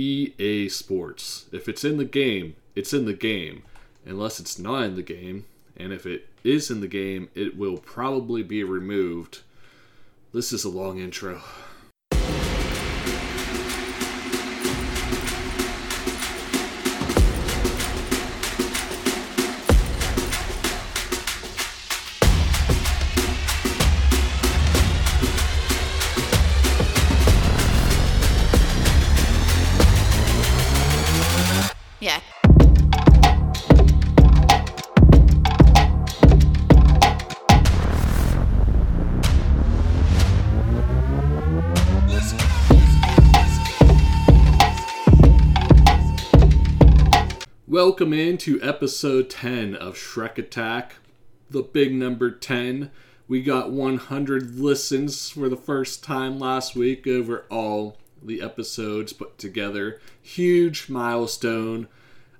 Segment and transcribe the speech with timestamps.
[0.00, 1.44] EA Sports.
[1.52, 3.64] If it's in the game, it's in the game.
[4.06, 5.44] Unless it's not in the game,
[5.76, 9.40] and if it is in the game, it will probably be removed.
[10.32, 11.42] This is a long intro.
[48.00, 50.94] Welcome into episode 10 of Schrec Attack,
[51.50, 52.90] the big number 10.
[53.28, 59.36] We got 100 listens for the first time last week over all the episodes put
[59.36, 60.00] together.
[60.22, 61.88] Huge milestone.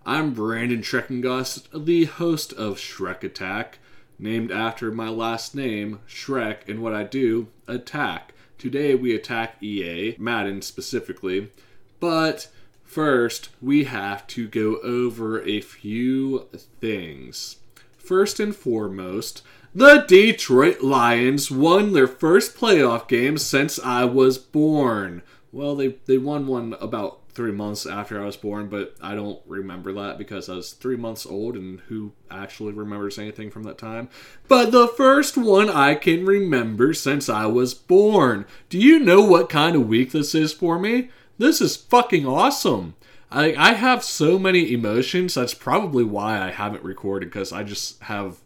[0.07, 3.81] I'm Brandon Schreckengust, the host of Schrec Attack,
[4.19, 8.33] named after my last name, Schrec, and what I do, attack.
[8.57, 11.53] Today we attack EA, Madden specifically,
[12.01, 12.49] but
[12.91, 16.49] First, we have to go over a few
[16.81, 17.59] things.
[17.97, 25.23] First and foremost, the Detroit Lions won their first playoff game since I was born.
[25.53, 29.41] Well, they, they won one about three months after I was born, but I don't
[29.47, 33.79] remember that because I was three months old, and who actually remembers anything from that
[33.79, 34.09] time?
[34.49, 38.47] But the first one I can remember since I was born.
[38.69, 41.11] Do you know what kind of week this is for me?
[41.41, 42.97] This is fucking awesome.
[43.31, 45.33] I, I have so many emotions.
[45.33, 48.41] That's probably why I haven't recorded because I just have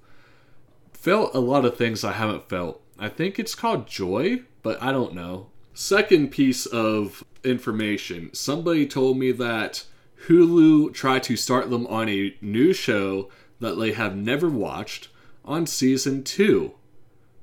[0.92, 2.80] felt a lot of things I haven't felt.
[2.96, 5.48] I think it's called joy, but I don't know.
[5.72, 9.86] Second piece of information somebody told me that
[10.28, 13.28] Hulu tried to start them on a new show
[13.58, 15.08] that they have never watched
[15.44, 16.74] on season two.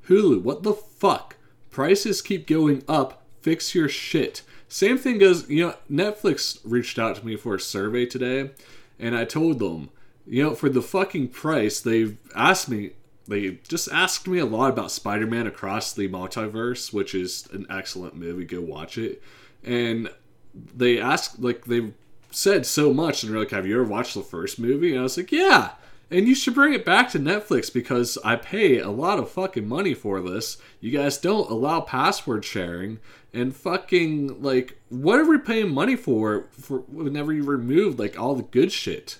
[0.07, 1.35] Hulu, what the fuck?
[1.71, 3.25] Prices keep going up.
[3.41, 4.43] Fix your shit.
[4.71, 8.51] Same thing goes, you know, Netflix reached out to me for a survey today,
[8.97, 9.89] and I told them,
[10.25, 12.91] you know, for the fucking price, they've asked me,
[13.27, 17.65] they just asked me a lot about Spider Man Across the Multiverse, which is an
[17.69, 18.45] excellent movie.
[18.45, 19.21] Go watch it.
[19.61, 20.09] And
[20.53, 21.91] they asked, like, they
[22.31, 24.91] said so much, and they're like, have you ever watched the first movie?
[24.91, 25.71] And I was like, yeah.
[26.11, 29.65] And you should bring it back to Netflix because I pay a lot of fucking
[29.65, 30.57] money for this.
[30.81, 32.99] You guys don't allow password sharing
[33.33, 38.35] and fucking like what are we paying money for for whenever you remove like all
[38.35, 39.19] the good shit?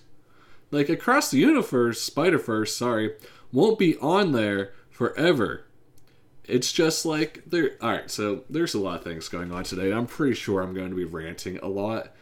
[0.69, 3.15] Like across the universe, Spider Verse, sorry,
[3.53, 5.65] won't be on there forever.
[6.43, 7.71] It's just like there.
[7.81, 9.93] All right, so there's a lot of things going on today.
[9.93, 12.13] I'm pretty sure I'm going to be ranting a lot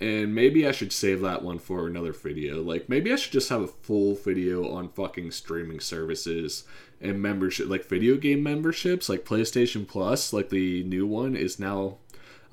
[0.00, 2.62] and maybe I should save that one for another video.
[2.62, 6.64] Like maybe I should just have a full video on fucking streaming services
[7.00, 11.98] and membership like video game memberships like PlayStation Plus, like the new one is now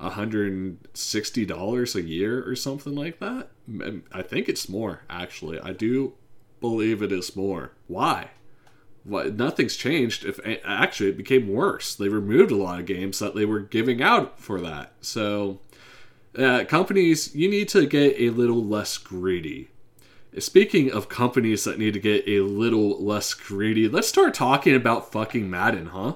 [0.00, 3.48] $160 a year or something like that.
[4.12, 5.60] I think it's more actually.
[5.60, 6.14] I do
[6.60, 7.72] believe it is more.
[7.88, 8.30] Why?
[9.04, 10.24] What, nothing's changed.
[10.24, 14.02] If actually it became worse, they removed a lot of games that they were giving
[14.02, 14.94] out for that.
[15.02, 15.60] So
[16.36, 19.70] uh, companies, you need to get a little less greedy.
[20.38, 25.12] Speaking of companies that need to get a little less greedy, let's start talking about
[25.12, 26.14] fucking Madden, huh?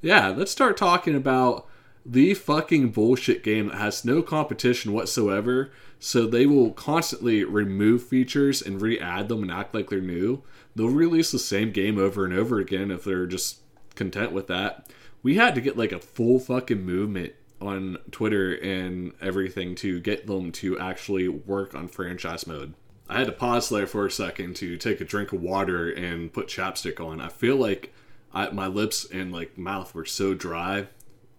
[0.00, 1.66] Yeah, let's start talking about
[2.06, 5.70] the fucking bullshit game that has no competition whatsoever.
[5.98, 10.42] So they will constantly remove features and re add them and act like they're new.
[10.74, 13.60] They'll release the same game over and over again if they're just
[13.94, 14.90] content with that.
[15.22, 20.26] We had to get like a full fucking movement on Twitter and everything to get
[20.26, 22.74] them to actually work on franchise mode.
[23.08, 26.32] I had to pause there for a second to take a drink of water and
[26.32, 27.20] put chapstick on.
[27.20, 27.92] I feel like
[28.32, 30.88] I, my lips and like mouth were so dry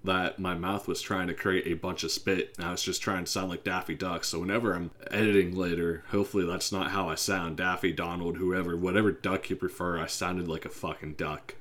[0.04, 3.02] that my mouth was trying to create a bunch of spit and I was just
[3.02, 4.24] trying to sound like Daffy Duck.
[4.24, 7.58] So whenever I'm editing later, hopefully that's not how I sound.
[7.58, 11.56] Daffy, Donald, whoever, whatever duck you prefer, I sounded like a fucking duck.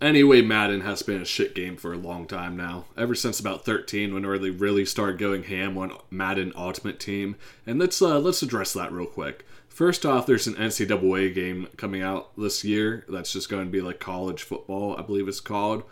[0.00, 2.84] Anyway, Madden has been a shit game for a long time now.
[2.96, 7.34] Ever since about 13, when they really started going ham on Madden Ultimate Team.
[7.66, 9.44] And let's uh, let's address that real quick.
[9.68, 13.80] First off, there's an NCAA game coming out this year that's just going to be
[13.80, 15.82] like college football, I believe it's called.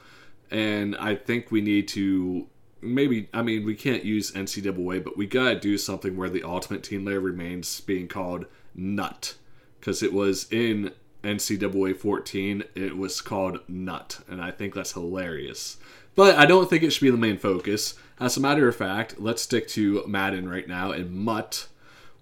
[0.51, 2.47] And I think we need to
[2.81, 6.85] maybe I mean we can't use NCAA, but we gotta do something where the Ultimate
[6.85, 9.35] Team layer remains being called Nut
[9.81, 10.93] because it was in
[11.27, 15.77] NCAA 14, it was called Nut, and I think that's hilarious.
[16.15, 17.95] But I don't think it should be the main focus.
[18.19, 21.67] As a matter of fact, let's stick to Madden right now and MUT,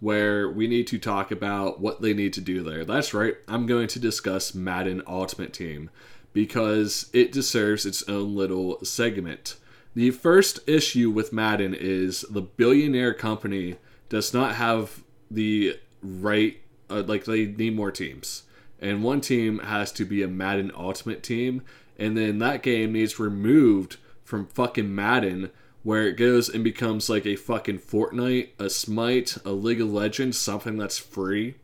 [0.01, 2.85] where we need to talk about what they need to do there.
[2.85, 5.91] That's right, I'm going to discuss Madden Ultimate Team
[6.33, 9.57] because it deserves its own little segment.
[9.95, 13.77] The first issue with Madden is the billionaire company
[14.09, 16.61] does not have the right,
[16.91, 18.43] uh, like, they need more teams.
[18.85, 21.63] And one team has to be a Madden Ultimate team,
[21.99, 25.51] and then that game needs removed from fucking Madden
[25.83, 30.39] where it goes and becomes like a fucking Fortnite, a Smite, a League of Legends,
[30.39, 31.55] something that's free,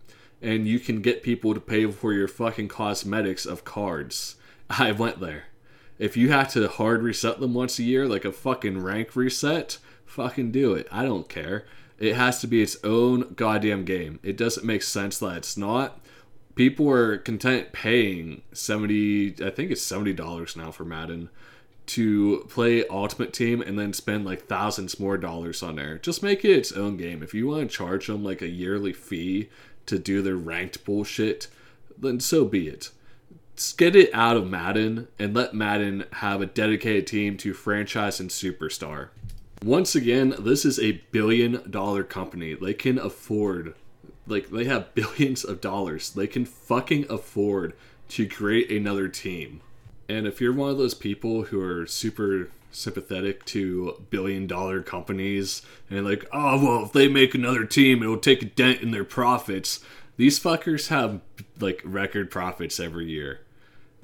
[0.40, 4.36] and you can get people to pay for your fucking cosmetics of cards.
[4.70, 5.44] I went there.
[5.98, 9.76] If you have to hard reset them once a year, like a fucking rank reset,
[10.06, 10.88] fucking do it.
[10.90, 11.66] I don't care.
[11.98, 14.20] It has to be its own goddamn game.
[14.22, 16.00] It doesn't make sense that it's not.
[16.54, 21.30] People are content paying 70, I think it's $70 now for Madden
[21.86, 25.98] to play Ultimate Team and then spend like thousands more dollars on there.
[25.98, 27.22] Just make it its own game.
[27.22, 29.48] If you want to charge them like a yearly fee
[29.86, 31.48] to do their ranked bullshit,
[31.98, 32.90] then so be it.
[33.76, 38.30] Get it out of Madden and let Madden have a dedicated team to franchise and
[38.30, 39.08] superstar.
[39.64, 42.54] Once again, this is a billion dollar company.
[42.54, 43.74] They can afford,
[44.30, 46.10] like, they have billions of dollars.
[46.10, 47.74] They can fucking afford
[48.10, 49.60] to create another team.
[50.08, 55.62] And if you're one of those people who are super sympathetic to billion dollar companies
[55.88, 59.04] and like, oh, well, if they make another team, it'll take a dent in their
[59.04, 59.80] profits.
[60.16, 61.20] These fuckers have
[61.58, 63.40] like record profits every year.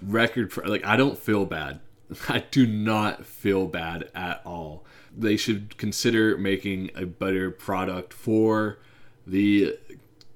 [0.00, 1.80] Record, pro- like, I don't feel bad.
[2.28, 4.84] I do not feel bad at all.
[5.16, 8.78] They should consider making a better product for
[9.26, 9.76] the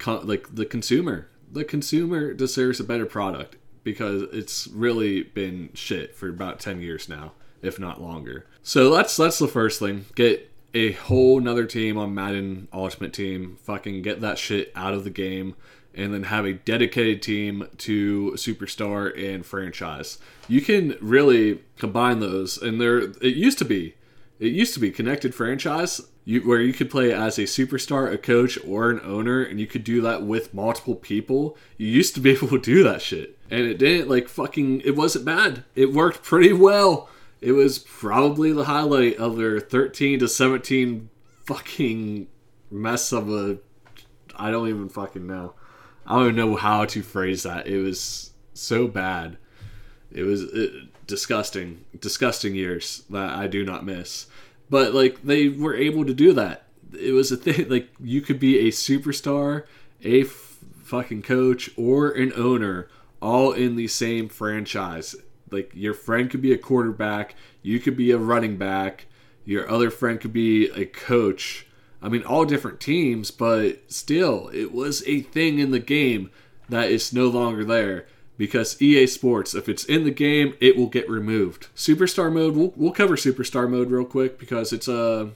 [0.07, 1.29] like the consumer.
[1.51, 7.09] The consumer deserves a better product because it's really been shit for about 10 years
[7.09, 7.33] now,
[7.63, 8.47] if not longer.
[8.63, 10.07] So that's that's the first thing.
[10.15, 13.59] Get a whole nother team on Madden Ultimate Team.
[13.63, 15.57] Fucking get that shit out of the game.
[15.93, 20.19] And then have a dedicated team to Superstar and franchise.
[20.47, 23.97] You can really combine those, and there it used to be,
[24.39, 28.19] it used to be connected franchise you, where you could play as a superstar, a
[28.19, 31.57] coach, or an owner, and you could do that with multiple people.
[31.77, 34.83] You used to be able to do that shit, and it didn't like fucking.
[34.83, 35.65] It wasn't bad.
[35.75, 37.09] It worked pretty well.
[37.41, 41.09] It was probably the highlight of their 13 to 17
[41.47, 42.29] fucking
[42.71, 43.59] mess of a.
[44.37, 45.55] I don't even fucking know.
[46.07, 47.67] I don't even know how to phrase that.
[47.67, 49.39] It was so bad.
[50.13, 54.27] It was it, disgusting, disgusting years that I do not miss
[54.71, 56.65] but like they were able to do that.
[56.99, 59.65] It was a thing like you could be a superstar,
[60.03, 62.89] a f- fucking coach, or an owner,
[63.21, 65.17] all in the same franchise.
[65.51, 69.07] Like your friend could be a quarterback, you could be a running back,
[69.45, 71.67] your other friend could be a coach.
[72.03, 76.31] I mean, all different teams, but still, it was a thing in the game
[76.71, 78.07] that is no longer there
[78.41, 81.67] because EA Sports, if it's in the game, it will get removed.
[81.77, 85.33] Superstar mode, we'll, we'll cover Superstar mode real quick because it's a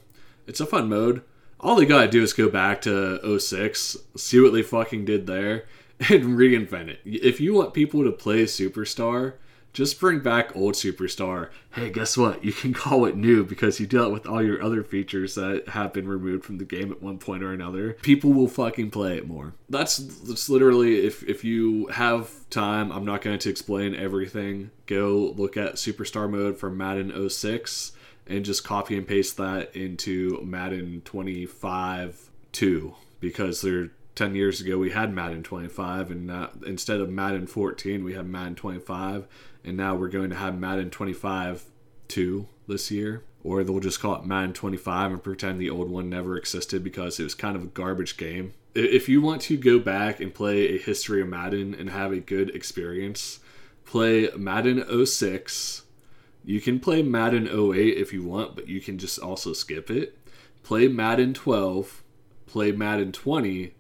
[0.47, 1.21] it's a fun mode.
[1.61, 5.67] All they gotta do is go back to 06, see what they fucking did there,
[6.01, 7.01] and reinvent it.
[7.05, 9.35] If you want people to play Superstar,
[9.75, 11.51] just bring back old Superstar.
[11.73, 12.45] Hey, guess what?
[12.45, 15.93] You can call it new because you dealt with all your other features that have
[15.93, 17.95] been removed from the game at one point or another.
[18.01, 19.55] People will fucking play it more.
[19.69, 24.71] That's that's literally if if you have time, I'm not going to explain everything.
[24.87, 27.93] Go look at Superstar mode from Madden 06
[28.29, 34.79] and just copy and paste that into Madden 25 2 because they're 10 years ago
[34.79, 39.27] we had Madden 25 and instead of Madden 14 we have Madden 25
[39.65, 41.65] and now we're going to have Madden 25
[42.09, 46.09] 2 this year or they'll just call it Madden 25 and pretend the old one
[46.09, 48.55] never existed because it was kind of a garbage game.
[48.75, 52.19] If you want to go back and play a history of Madden and have a
[52.19, 53.41] good experience,
[53.85, 55.83] play Madden 06.
[56.43, 60.19] You can play Madden 08 if you want, but you can just also skip it.
[60.63, 62.03] Play Madden 12,
[62.47, 63.75] play Madden 20,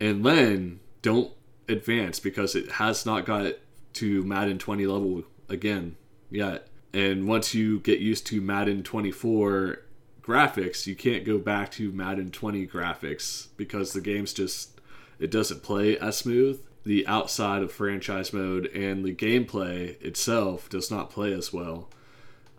[0.00, 1.32] and then don't
[1.68, 3.54] advance because it has not got
[3.94, 5.96] to Madden 20 level again
[6.30, 6.68] yet.
[6.92, 9.80] And once you get used to Madden 24
[10.22, 14.80] graphics, you can't go back to Madden 20 graphics because the game's just
[15.18, 16.60] it doesn't play as smooth.
[16.84, 21.88] The outside of franchise mode and the gameplay itself does not play as well.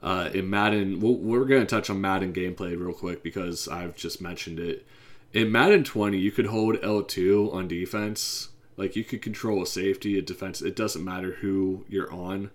[0.01, 4.21] Uh, in Madden, we're going to touch on Madden gameplay real quick because I've just
[4.21, 4.85] mentioned it
[5.33, 8.49] in Madden 20, you could hold L2 on defense.
[8.75, 10.61] Like you could control a safety, a defense.
[10.61, 12.51] It doesn't matter who you're on,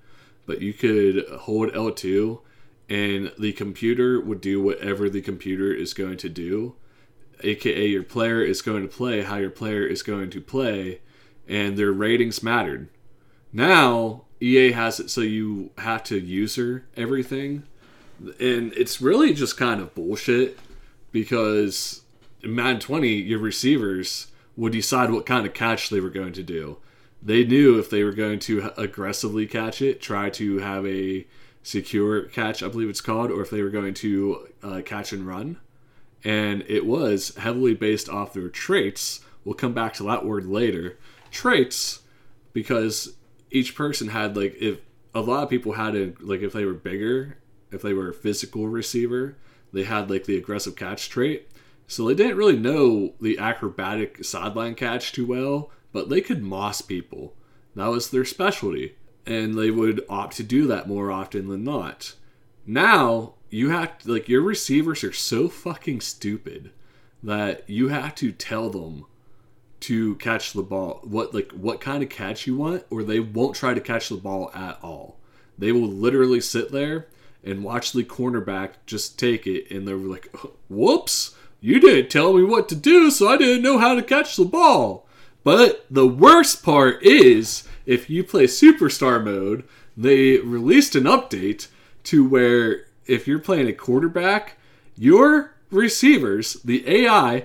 [0.46, 2.40] but you could hold L2
[2.88, 6.74] and the computer would do whatever the computer is going to do,
[7.42, 11.00] aka your player is going to play how your player is going to play,
[11.46, 12.88] and their ratings mattered.
[13.52, 17.64] Now EA has it so you have to user everything,
[18.40, 20.58] and it's really just kind of bullshit
[21.12, 22.02] because
[22.42, 26.42] in Madden 20 your receivers would decide what kind of catch they were going to
[26.42, 26.78] do.
[27.22, 31.26] They knew if they were going to aggressively catch it, try to have a
[31.62, 35.24] secure catch, I believe it's called, or if they were going to uh, catch and
[35.24, 35.58] run.
[36.24, 39.20] And it was heavily based off their traits.
[39.44, 40.98] We'll come back to that word later.
[41.30, 42.02] Traits,
[42.52, 43.14] because
[43.52, 44.80] each person had like if
[45.14, 47.38] a lot of people had a like if they were bigger,
[47.70, 49.36] if they were a physical receiver,
[49.72, 51.48] they had like the aggressive catch trait.
[51.88, 56.82] So they didn't really know the acrobatic sideline catch too well, but they could moss
[56.82, 57.34] people.
[57.74, 58.94] That was their specialty.
[59.26, 62.14] And they would opt to do that more often than not.
[62.66, 66.72] Now, you have to, like, your receivers are so fucking stupid
[67.22, 69.06] that you have to tell them
[69.80, 73.54] to catch the ball what like what kind of catch you want or they won't
[73.54, 75.18] try to catch the ball at all
[75.56, 77.06] they will literally sit there
[77.44, 80.34] and watch the cornerback just take it and they're like
[80.68, 84.36] whoops you didn't tell me what to do so i didn't know how to catch
[84.36, 85.06] the ball
[85.44, 89.64] but the worst part is if you play superstar mode
[89.96, 91.68] they released an update
[92.04, 94.56] to where if you're playing a quarterback
[94.96, 97.44] your receivers the ai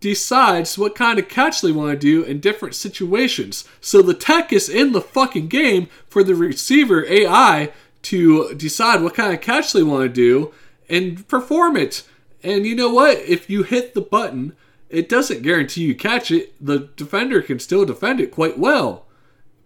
[0.00, 3.64] decides what kind of catch they want to do in different situations.
[3.80, 7.70] So the tech is in the fucking game for the receiver AI
[8.02, 10.52] to decide what kind of catch they want to do
[10.88, 12.02] and perform it.
[12.42, 13.18] And you know what?
[13.18, 14.56] If you hit the button,
[14.88, 16.54] it doesn't guarantee you catch it.
[16.64, 19.06] The defender can still defend it quite well.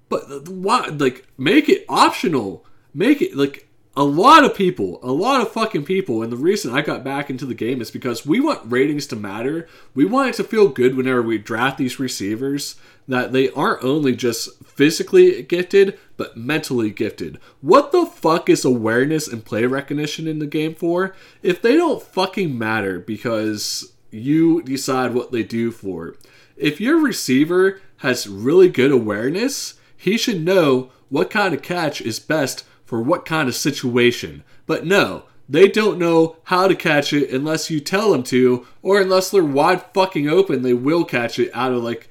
[0.09, 2.65] But uh, why like make it optional.
[2.93, 6.75] Make it like a lot of people, a lot of fucking people, and the reason
[6.75, 9.69] I got back into the game is because we want ratings to matter.
[9.95, 12.75] We want it to feel good whenever we draft these receivers
[13.07, 17.39] that they aren't only just physically gifted, but mentally gifted.
[17.61, 22.03] What the fuck is awareness and play recognition in the game for if they don't
[22.03, 26.17] fucking matter because you decide what they do for?
[26.57, 32.19] If your receiver has really good awareness, he should know what kind of catch is
[32.19, 34.45] best for what kind of situation.
[34.67, 39.01] But no, they don't know how to catch it unless you tell them to, or
[39.01, 42.09] unless they're wide fucking open, they will catch it out of like,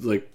[0.00, 0.32] like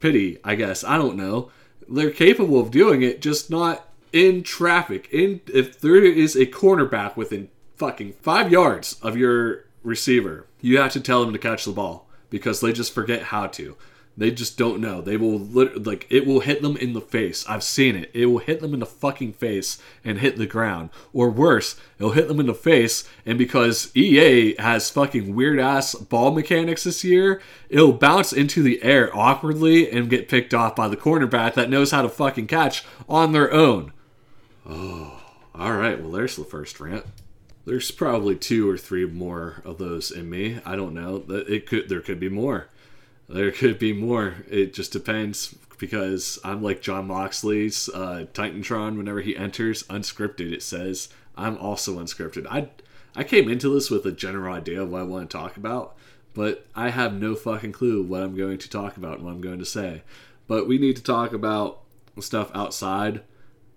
[0.00, 0.82] pity, I guess.
[0.82, 1.52] I don't know.
[1.88, 5.08] They're capable of doing it, just not in traffic.
[5.12, 10.90] In if there is a cornerback within fucking five yards of your receiver, you have
[10.94, 13.76] to tell them to catch the ball because they just forget how to.
[14.16, 15.00] They just don't know.
[15.00, 17.44] They will like it will hit them in the face.
[17.48, 18.10] I've seen it.
[18.12, 20.90] It will hit them in the fucking face and hit the ground.
[21.12, 25.94] Or worse, it'll hit them in the face and because EA has fucking weird ass
[25.94, 27.40] ball mechanics this year,
[27.70, 31.90] it'll bounce into the air awkwardly and get picked off by the cornerback that knows
[31.90, 33.92] how to fucking catch on their own.
[34.68, 35.22] Oh,
[35.54, 36.00] all right.
[36.00, 37.06] Well, there's the first rant.
[37.64, 40.60] There's probably two or three more of those in me.
[40.66, 41.24] I don't know.
[41.28, 42.68] It could there could be more.
[43.30, 44.36] There could be more.
[44.50, 48.96] It just depends because I'm like Jon Moxley's uh, Titantron.
[48.96, 52.46] Whenever he enters unscripted, it says I'm also unscripted.
[52.50, 52.70] I
[53.14, 55.96] I came into this with a general idea of what I want to talk about,
[56.34, 59.40] but I have no fucking clue what I'm going to talk about and what I'm
[59.40, 60.02] going to say.
[60.48, 61.82] But we need to talk about
[62.20, 63.22] stuff outside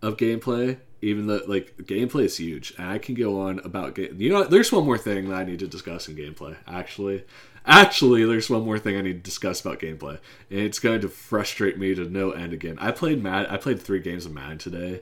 [0.02, 0.80] of gameplay.
[1.02, 4.16] Even though like gameplay is huge, and I can go on about game.
[4.18, 6.56] You know, there's one more thing that I need to discuss in gameplay.
[6.66, 7.24] Actually,
[7.66, 11.08] Actually, there's one more thing I need to discuss about gameplay, and it's going to
[11.08, 12.78] frustrate me to no end again.
[12.80, 13.48] I played Mad.
[13.50, 15.02] I played three games of Madden today,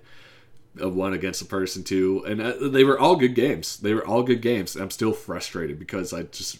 [0.76, 3.78] one against a person, two, and uh, they were all good games.
[3.78, 4.76] They were all good games.
[4.76, 6.60] I'm still frustrated because I just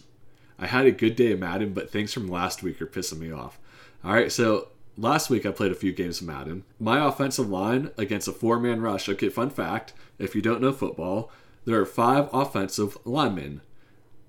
[0.58, 3.30] I had a good day of Madden, but things from last week are pissing me
[3.30, 3.60] off.
[4.04, 6.64] All right, so last week I played a few games of Madden.
[6.80, 9.08] My offensive line against a four man rush.
[9.08, 11.30] Okay, fun fact: if you don't know football,
[11.64, 13.60] there are five offensive linemen.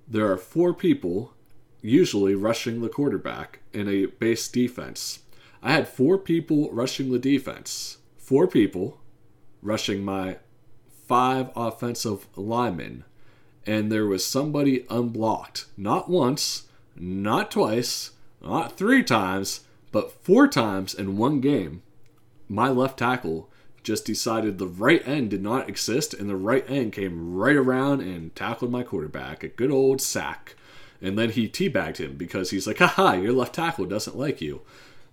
[0.06, 1.32] There are four people
[1.84, 5.18] usually rushing the quarterback in a base defense.
[5.62, 9.02] I had four people rushing the defense, four people
[9.60, 10.38] rushing my
[11.06, 13.04] five offensive linemen,
[13.66, 15.66] and there was somebody unblocked.
[15.76, 18.12] Not once, not twice,
[18.42, 19.60] not three times,
[19.92, 21.82] but four times in one game.
[22.48, 23.50] My left tackle
[23.82, 28.00] just decided the right end did not exist, and the right end came right around
[28.00, 29.44] and tackled my quarterback.
[29.44, 30.56] A good old sack
[31.04, 34.62] and then he teabagged him because he's like, haha, your left tackle doesn't like you.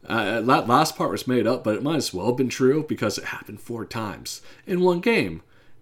[0.07, 2.83] Uh, that last part was made up, but it might as well have been true
[2.88, 5.41] because it happened four times in one game.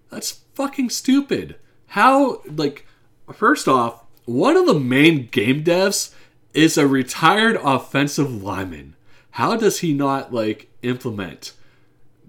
[0.10, 1.56] That's fucking stupid.
[1.88, 2.86] How, like,
[3.32, 6.14] first off, one of the main game devs
[6.54, 8.96] is a retired offensive lineman.
[9.32, 11.54] How does he not, like, implement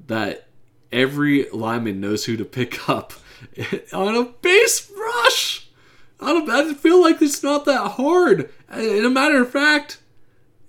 [0.06, 0.46] that
[0.92, 3.14] every lineman knows who to pick up
[3.92, 4.92] on a base?
[6.20, 8.50] I don't I feel like it's not that hard.
[8.68, 9.98] And a matter of fact,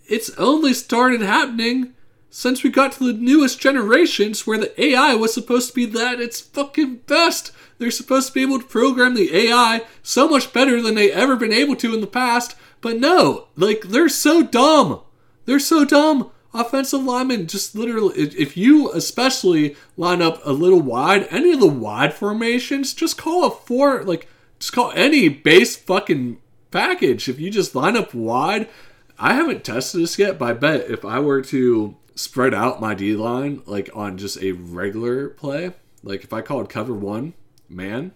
[0.07, 1.93] it's only started happening
[2.29, 6.21] since we got to the newest generations where the AI was supposed to be that
[6.21, 7.51] its fucking best.
[7.77, 11.35] They're supposed to be able to program the AI so much better than they ever
[11.35, 12.55] been able to in the past.
[12.79, 15.01] But no, like they're so dumb.
[15.45, 16.31] They're so dumb.
[16.53, 21.67] Offensive linemen just literally, if you especially line up a little wide, any of the
[21.67, 24.27] wide formations, just call a four, like,
[24.61, 26.37] just call any base fucking
[26.69, 27.27] package.
[27.27, 28.69] If you just line up wide,
[29.17, 32.93] I haven't tested this yet, but I bet if I were to spread out my
[32.93, 35.71] D line like on just a regular play,
[36.03, 37.33] like if I called cover one
[37.67, 38.11] man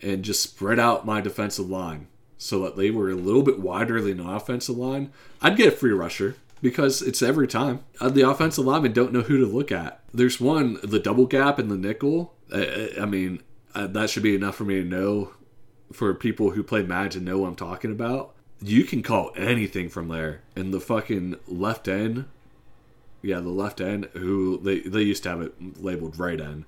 [0.00, 2.06] and just spread out my defensive line
[2.38, 5.76] so that they were a little bit wider than the offensive line, I'd get a
[5.76, 7.80] free rusher because it's every time.
[8.00, 10.00] Uh, the offensive linemen don't know who to look at.
[10.14, 12.34] There's one, the double gap and the nickel.
[12.54, 13.42] I, I mean,
[13.74, 15.32] uh, that should be enough for me to know
[15.92, 18.34] for people who play Madden to know what I'm talking about.
[18.60, 20.42] You can call anything from there.
[20.54, 22.26] And the fucking left end
[23.22, 26.64] yeah, the left end, who they, they used to have it labeled right end,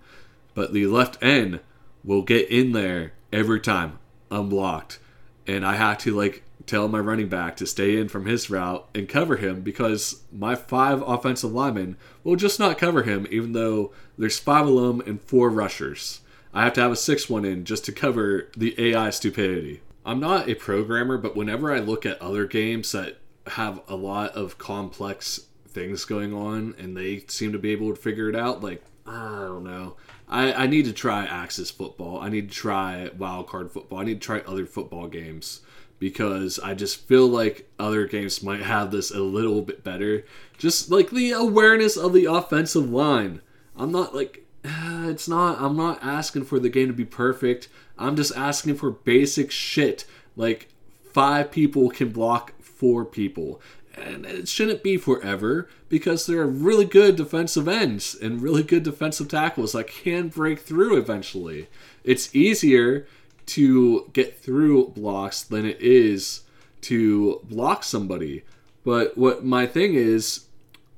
[0.54, 1.60] but the left end
[2.04, 3.98] will get in there every time
[4.30, 5.00] unblocked.
[5.46, 8.88] And I have to like tell my running back to stay in from his route
[8.94, 13.92] and cover him because my five offensive linemen will just not cover him, even though
[14.16, 16.20] there's five of them and four rushers.
[16.54, 19.82] I have to have a sixth one in just to cover the AI stupidity.
[20.06, 23.18] I'm not a programmer, but whenever I look at other games that
[23.48, 28.00] have a lot of complex things going on and they seem to be able to
[28.00, 29.96] figure it out like i don't know.
[30.26, 32.18] I, I need to try axis football.
[32.20, 33.98] I need to try wild card football.
[33.98, 35.60] I need to try other football games
[35.98, 40.24] because i just feel like other games might have this a little bit better.
[40.56, 43.42] Just like the awareness of the offensive line.
[43.76, 47.68] I'm not like Uh, it's not i'm not asking for the game to be perfect
[47.98, 50.04] i'm just asking for basic shit
[50.36, 50.68] like
[51.12, 53.60] five people can block four people
[53.96, 58.82] and it shouldn't be forever because there are really good defensive ends and really good
[58.82, 61.68] defensive tackles that can break through eventually.
[62.02, 63.06] It's easier
[63.46, 66.42] to get through blocks than it is
[66.82, 68.42] to block somebody.
[68.84, 70.46] But what my thing is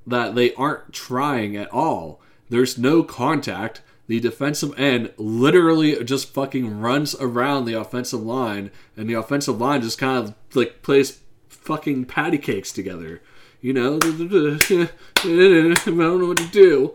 [0.06, 2.20] that they aren't trying at all.
[2.48, 3.82] There's no contact.
[4.06, 9.82] The defensive end literally just fucking runs around the offensive line, and the offensive line
[9.82, 13.20] just kind of like plays fucking patty cakes together.
[13.60, 14.88] You know, I
[15.84, 16.92] don't know what to do.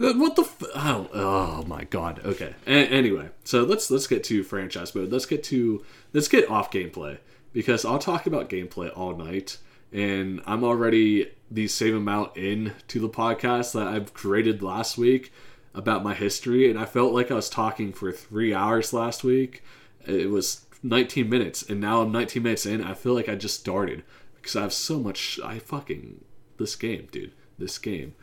[0.00, 0.42] Uh, what the?
[0.42, 2.20] F- oh, oh my god.
[2.24, 2.54] Okay.
[2.66, 5.12] A- anyway, so let's let's get to franchise mode.
[5.12, 7.18] Let's get to let's get off gameplay
[7.52, 9.58] because I'll talk about gameplay all night,
[9.92, 15.32] and I'm already the same amount in to the podcast that I've created last week
[15.74, 19.62] about my history, and I felt like I was talking for three hours last week.
[20.06, 22.82] It was 19 minutes, and now I'm 19 minutes in.
[22.82, 24.02] I feel like I just started
[24.36, 25.38] because I have so much.
[25.44, 26.24] I fucking
[26.58, 27.32] this game, dude.
[27.58, 28.14] This game.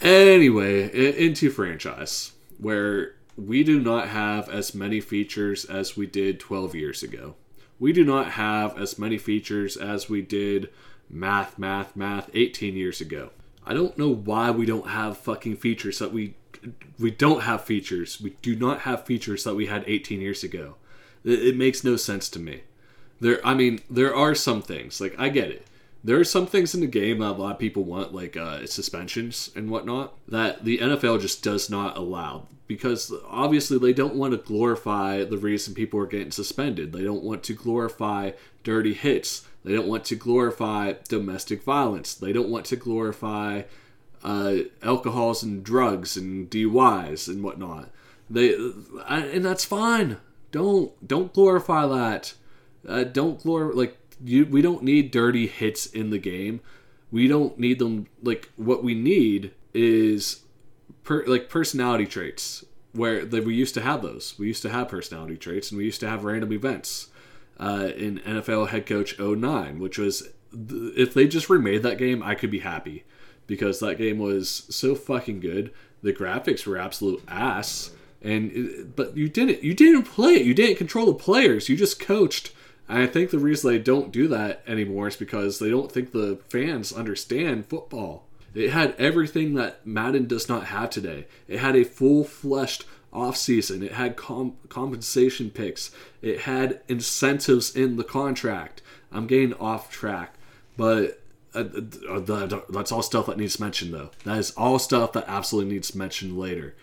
[0.00, 6.74] Anyway, into franchise where we do not have as many features as we did 12
[6.74, 7.34] years ago.
[7.78, 10.68] We do not have as many features as we did
[11.10, 13.30] math, math, math 18 years ago.
[13.66, 16.34] I don't know why we don't have fucking features that we
[16.98, 18.20] we don't have features.
[18.20, 20.74] We do not have features that we had 18 years ago.
[21.24, 22.62] It, makes no sense to me.
[23.18, 25.66] There, I mean, there are some things like I get it.
[26.02, 28.66] There are some things in the game that a lot of people want, like uh,
[28.66, 34.32] suspensions and whatnot, that the NFL just does not allow because obviously they don't want
[34.32, 36.92] to glorify the reason people are getting suspended.
[36.92, 38.30] They don't want to glorify
[38.62, 39.46] dirty hits.
[39.64, 42.14] They don't want to glorify domestic violence.
[42.14, 43.62] They don't want to glorify
[44.22, 47.90] uh, alcohols and drugs and DUIs and whatnot.
[48.28, 48.54] They
[49.08, 50.18] and that's fine.
[50.52, 52.34] Don't don't glorify that.
[52.88, 54.46] Uh, don't glorify like you.
[54.46, 56.60] We don't need dirty hits in the game.
[57.10, 58.06] We don't need them.
[58.22, 60.42] Like what we need is
[61.04, 64.36] per, like personality traits where that we used to have those.
[64.38, 67.08] We used to have personality traits and we used to have random events.
[67.60, 72.34] Uh, in NFL head coach 09, which was if they just remade that game, I
[72.34, 73.04] could be happy
[73.46, 75.70] because that game was so fucking good.
[76.02, 77.90] The graphics were absolute ass.
[78.22, 80.46] And but you didn't you didn't play it.
[80.46, 81.68] You didn't control the players.
[81.68, 82.52] You just coached.
[82.88, 86.12] And i think the reason they don't do that anymore is because they don't think
[86.12, 88.26] the fans understand football.
[88.54, 91.26] It had everything that madden does not have today.
[91.46, 92.90] It had a full-fleshed off
[93.34, 93.82] season.
[93.82, 95.90] It had com- compensation picks.
[96.22, 98.82] It had incentives in the contract.
[99.12, 100.34] I'm getting off track,
[100.76, 101.20] but
[101.54, 101.64] uh,
[102.08, 104.10] uh, that's all stuff that needs mentioned though.
[104.24, 106.76] That is all stuff that absolutely needs mentioned later.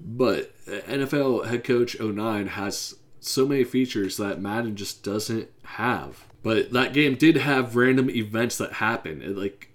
[0.00, 6.24] But NFL head coach 09 has so many features that Madden just doesn't have.
[6.42, 9.22] But that game did have random events that happen.
[9.22, 9.67] It, like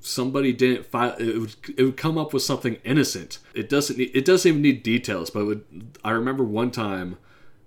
[0.00, 3.38] somebody didn't file it would, it would come up with something innocent.
[3.54, 5.64] It doesn't need, it doesn't even need details, but would,
[6.04, 7.18] I remember one time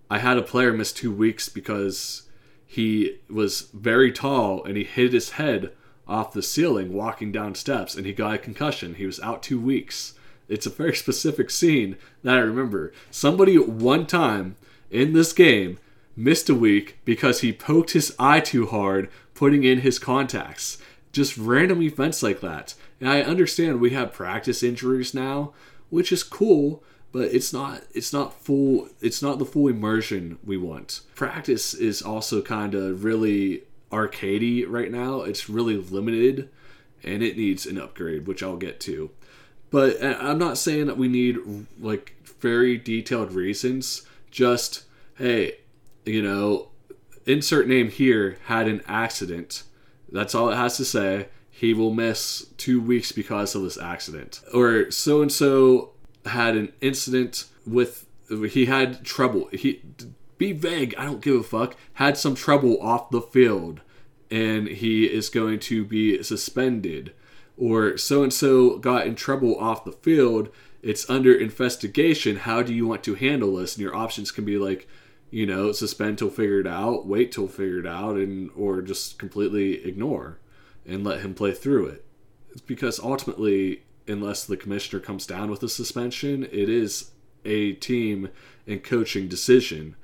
[0.09, 2.23] I had a player miss 2 weeks because
[2.65, 5.71] he was very tall and he hit his head
[6.07, 8.95] off the ceiling walking down steps and he got a concussion.
[8.95, 10.13] He was out 2 weeks.
[10.47, 12.93] It's a very specific scene that I remember.
[13.11, 14.55] Somebody one time
[14.89, 15.79] in this game
[16.15, 20.79] missed a week because he poked his eye too hard putting in his contacts.
[21.11, 22.75] Just random events like that.
[22.99, 25.53] And I understand we have practice injuries now,
[25.89, 30.57] which is cool, but it's not it's not full it's not the full immersion we
[30.57, 31.01] want.
[31.15, 35.21] Practice is also kind of really arcadey right now.
[35.21, 36.49] It's really limited
[37.03, 39.11] and it needs an upgrade, which I'll get to.
[39.69, 41.37] But uh, I'm not saying that we need
[41.79, 44.03] like very detailed reasons.
[44.29, 44.83] Just
[45.17, 45.59] hey,
[46.05, 46.69] you know,
[47.25, 49.63] insert name here had an accident.
[50.11, 51.27] That's all it has to say.
[51.49, 54.41] He will miss two weeks because of this accident.
[54.53, 55.91] Or so and so
[56.25, 59.49] had an incident with he had trouble.
[59.51, 59.81] He
[60.37, 60.93] be vague.
[60.97, 61.75] I don't give a fuck.
[61.93, 63.81] Had some trouble off the field,
[64.29, 67.13] and he is going to be suspended
[67.57, 70.49] or so and so got in trouble off the field,
[70.83, 72.37] it's under investigation.
[72.37, 73.75] How do you want to handle this?
[73.75, 74.87] And your options can be like,
[75.29, 80.39] you know, suspend till figured out, wait till figured out, and or just completely ignore
[80.85, 82.05] and let him play through it.
[82.51, 87.11] It's because ultimately, unless the commissioner comes down with a suspension, it is
[87.43, 88.29] a team
[88.65, 89.95] and coaching decision.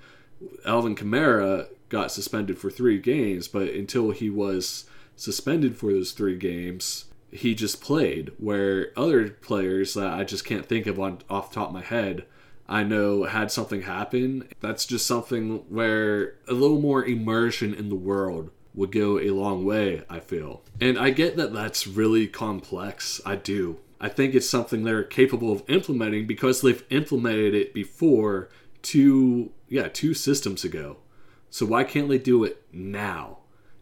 [0.65, 6.35] Alvin Kamara got suspended for three games, but until he was suspended for those three
[6.35, 8.31] games, he just played.
[8.37, 12.25] Where other players that I just can't think of on off top of my head,
[12.73, 14.49] I know had something happen.
[14.59, 19.63] That's just something where a little more immersion in the world would go a long
[19.63, 20.63] way, I feel.
[20.81, 23.21] And I get that that's really complex.
[23.23, 23.77] I do.
[24.01, 28.49] I think it's something they're capable of implementing because they've implemented it before
[28.81, 30.97] two yeah, two systems ago.
[31.51, 33.37] So why can't they do it now?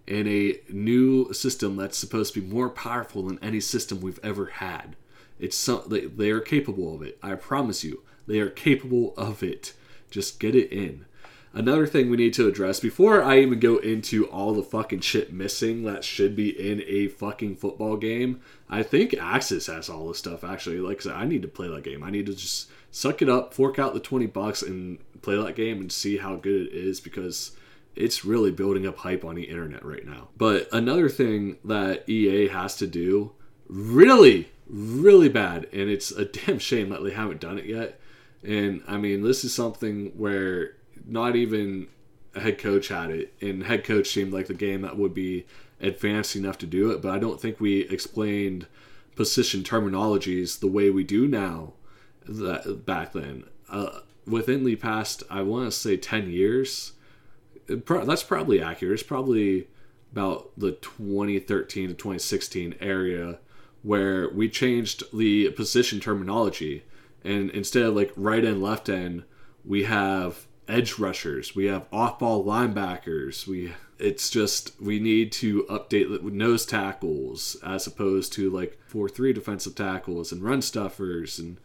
[0.07, 4.47] in a new system that's supposed to be more powerful than any system we've ever
[4.47, 4.97] had.
[5.39, 7.17] It's they, they are capable of it.
[7.23, 9.73] I promise you, they are capable of it.
[10.09, 11.05] Just get it in.
[11.53, 15.33] Another thing we need to address before I even go into all the fucking shit
[15.33, 18.39] missing that should be in a fucking football game,
[18.69, 20.79] I think Axis has all the stuff actually.
[20.79, 22.03] Like I said, I need to play that game.
[22.03, 25.55] I need to just suck it up, fork out the 20 bucks, and play that
[25.55, 27.51] game and see how good it is because
[27.95, 30.29] it's really building up hype on the internet right now.
[30.37, 33.33] But another thing that EA has to do
[33.67, 37.99] really, really bad, and it's a damn shame that they haven't done it yet.
[38.43, 40.75] And I mean, this is something where
[41.05, 41.87] not even
[42.33, 45.45] a head coach had it, and head coach seemed like the game that would be
[45.79, 47.01] advanced enough to do it.
[47.01, 48.67] But I don't think we explained
[49.15, 51.73] position terminologies the way we do now.
[52.27, 56.93] That back then, uh, within the past, I want to say ten years
[57.67, 58.93] that's probably accurate.
[58.93, 59.67] It's probably
[60.11, 63.39] about the 2013 to 2016 area
[63.83, 66.83] where we changed the position terminology
[67.23, 69.23] and instead of like right end left end
[69.63, 75.63] we have edge rushers we have off ball linebackers we it's just we need to
[75.63, 81.57] update nose tackles as opposed to like 4-3 defensive tackles and run stuffers and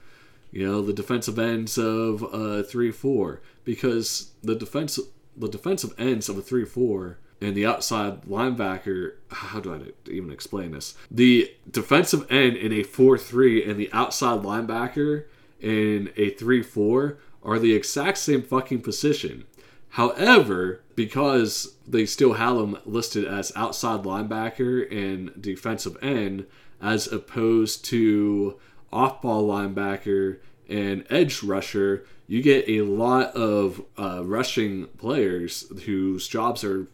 [0.50, 5.04] you know the defensive ends of uh 3-4 because the defensive
[5.36, 9.14] the defensive ends of a 3 4 and the outside linebacker.
[9.30, 10.94] How do I even explain this?
[11.10, 15.24] The defensive end in a 4 3 and the outside linebacker
[15.60, 19.44] in a 3 4 are the exact same fucking position.
[19.90, 26.46] However, because they still have them listed as outside linebacker and defensive end,
[26.82, 28.58] as opposed to
[28.92, 30.38] off ball linebacker
[30.68, 36.88] and edge rusher, you get a lot of uh, rushing players whose jobs are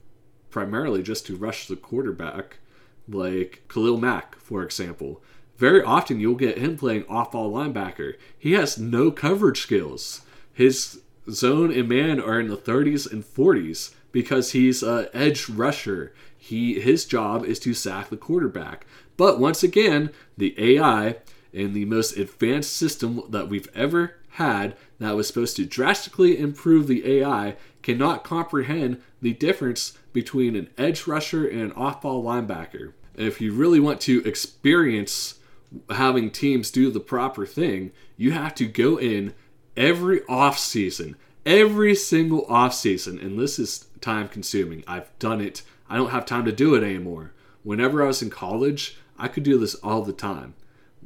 [0.50, 2.58] primarily just to rush the quarterback,
[3.08, 5.22] like Khalil Mack, for example.
[5.62, 8.16] Very often you'll get him playing off ball linebacker.
[8.36, 10.22] He has no coverage skills.
[10.52, 16.12] His zone and man are in the 30s and 40s because he's an edge rusher.
[16.36, 18.86] He his job is to sack the quarterback.
[19.16, 21.18] But once again, the AI
[21.52, 26.88] in the most advanced system that we've ever had that was supposed to drastically improve
[26.88, 32.94] the AI cannot comprehend the difference between an edge rusher and an off ball linebacker.
[33.14, 35.38] if you really want to experience
[35.90, 39.34] having teams do the proper thing, you have to go in
[39.76, 44.84] every off season, every single off season, and this is time consuming.
[44.86, 45.62] I've done it.
[45.88, 47.32] I don't have time to do it anymore.
[47.62, 50.54] Whenever I was in college, I could do this all the time.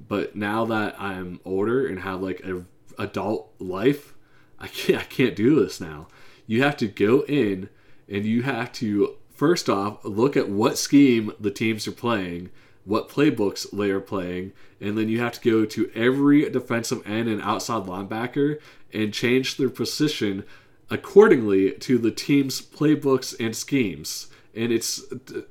[0.09, 2.65] But now that I'm older and have like a
[2.99, 4.15] adult life,
[4.59, 6.09] I can't I can't do this now.
[6.47, 7.69] You have to go in
[8.09, 12.51] and you have to first off look at what scheme the teams are playing,
[12.87, 17.29] what playbooks they are playing, and then you have to go to every defensive end
[17.29, 18.59] and outside linebacker
[18.93, 20.45] and change their position
[20.89, 24.29] accordingly to the team's playbooks and schemes.
[24.55, 25.03] And it's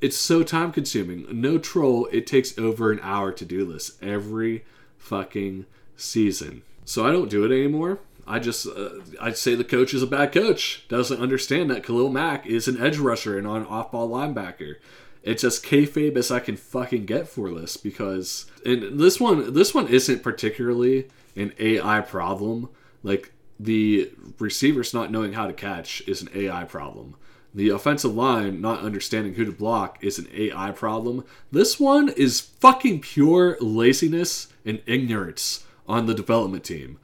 [0.01, 1.27] it's so time consuming.
[1.29, 4.65] No troll, it takes over an hour to do this every
[4.97, 6.63] fucking season.
[6.85, 7.99] So I don't do it anymore.
[8.25, 8.89] I just uh,
[9.21, 10.85] I'd say the coach is a bad coach.
[10.87, 14.77] Doesn't understand that Khalil Mack is an edge rusher and an off-ball linebacker.
[15.25, 19.73] It's as kayfabe as I can fucking get for this because and this one this
[19.73, 22.69] one isn't particularly an AI problem.
[23.01, 27.15] Like the receivers not knowing how to catch is an AI problem.
[27.55, 31.23] The offensive line not understanding who to block is an AI problem.
[31.51, 36.99] This one is fucking pure laziness and ignorance on the development team.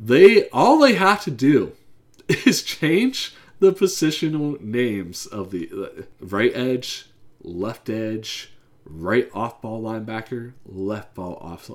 [0.00, 1.72] They all they have to do
[2.28, 7.06] is change the positional names of the uh, right edge,
[7.46, 8.52] left edge,
[8.84, 11.70] right off ball linebacker, left ball off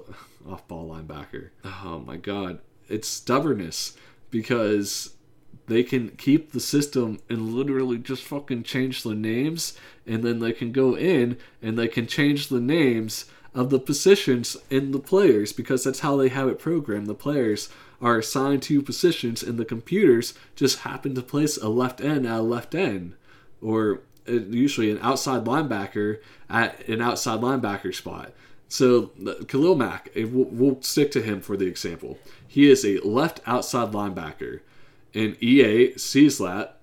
[0.47, 1.49] off ball linebacker.
[1.65, 3.95] Oh my god, it's stubbornness
[4.29, 5.15] because
[5.67, 10.51] they can keep the system and literally just fucking change the names and then they
[10.51, 15.53] can go in and they can change the names of the positions in the players
[15.53, 17.07] because that's how they have it programmed.
[17.07, 17.69] The players
[18.01, 22.39] are assigned to positions and the computers just happen to place a left end at
[22.39, 23.13] a left end
[23.61, 28.33] or Uh, usually an outside linebacker at an outside linebacker spot.
[28.67, 32.19] So uh, Khalil Mack, we'll, we'll stick to him for the example.
[32.47, 34.61] He is a left outside linebacker,
[35.13, 36.77] and EA sees that,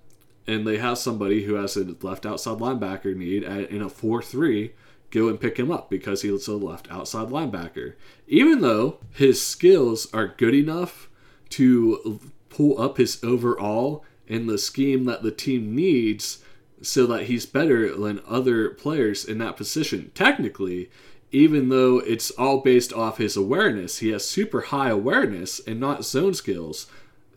[0.46, 4.72] and they have somebody who has a left outside linebacker need at, in a four-three
[5.10, 7.94] go and pick him up because he's a left outside linebacker.
[8.26, 11.08] Even though his skills are good enough
[11.50, 12.20] to
[12.50, 16.42] pull up his overall in the scheme that the team needs
[16.82, 20.10] so that he's better than other players in that position.
[20.14, 20.90] Technically,
[21.30, 26.04] even though it's all based off his awareness, he has super high awareness and not
[26.04, 26.86] zone skills.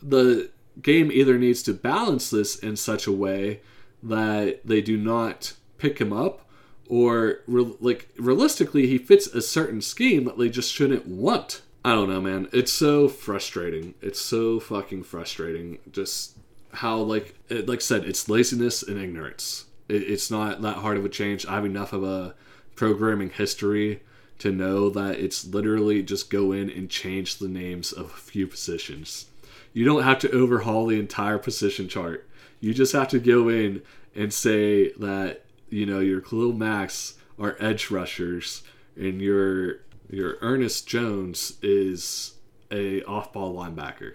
[0.02, 0.50] The
[0.80, 3.60] game either needs to balance this in such a way
[4.02, 6.48] that they do not pick him up
[6.88, 11.62] or re- like realistically he fits a certain scheme that they just shouldn't want.
[11.84, 12.48] I don't know, man.
[12.52, 13.94] It's so frustrating.
[14.00, 15.78] It's so fucking frustrating.
[15.90, 16.36] Just
[16.72, 19.66] how like like I said, it's laziness and ignorance.
[19.88, 21.46] It, it's not that hard of a change.
[21.46, 22.34] I have enough of a
[22.74, 24.02] programming history
[24.38, 28.46] to know that it's literally just go in and change the names of a few
[28.46, 29.26] positions.
[29.72, 32.28] You don't have to overhaul the entire position chart.
[32.60, 33.82] You just have to go in
[34.14, 38.62] and say that you know your Khalil Macks are edge rushers
[38.96, 39.80] and your
[40.10, 42.34] your Ernest Jones is
[42.70, 44.14] a off-ball linebacker.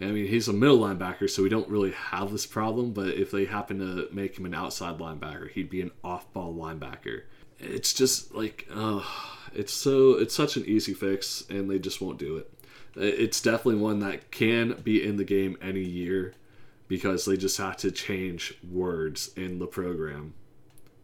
[0.00, 2.92] I mean, he's a middle linebacker, so we don't really have this problem.
[2.92, 7.22] But if they happen to make him an outside linebacker, he'd be an off-ball linebacker.
[7.58, 8.68] It's just like,
[9.52, 12.52] it's so it's such an easy fix, and they just won't do it.
[12.94, 16.34] It's definitely one that can be in the game any year
[16.86, 20.34] because they just have to change words in the program.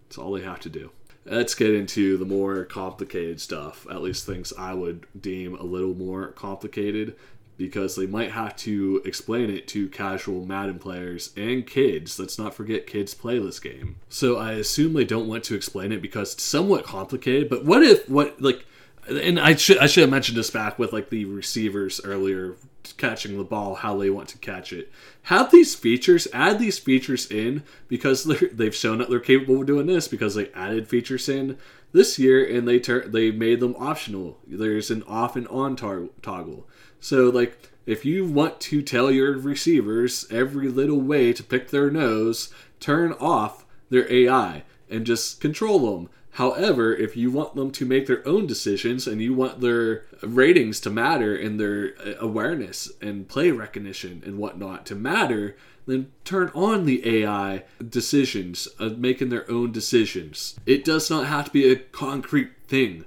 [0.04, 0.92] That's all they have to do.
[1.26, 5.94] Let's get into the more complicated stuff, at least things I would deem a little
[5.94, 7.16] more complicated
[7.56, 12.18] because they might have to explain it to casual Madden players and kids.
[12.18, 13.96] Let's not forget kids play this game.
[14.08, 17.82] So I assume they don't want to explain it because it's somewhat complicated, but what
[17.82, 18.66] if what like
[19.08, 22.56] and I should I should have mentioned this back with like the receivers earlier
[22.96, 24.90] catching the ball how they want to catch it.
[25.22, 29.86] Have these features, add these features in because they've shown that they're capable of doing
[29.86, 31.58] this because they added features in
[31.92, 34.38] this year and they tur- they made them optional.
[34.46, 36.66] There's an off and on tar- toggle.
[37.04, 41.90] So like if you want to tell your receivers every little way to pick their
[41.90, 42.48] nose,
[42.80, 48.08] turn off their AI and just control them However, if you want them to make
[48.08, 53.28] their own decisions and you want their ratings to matter and their uh, awareness and
[53.28, 59.48] play recognition and whatnot to matter, then turn on the AI decisions of making their
[59.48, 60.58] own decisions.
[60.66, 63.04] It does not have to be a concrete thing.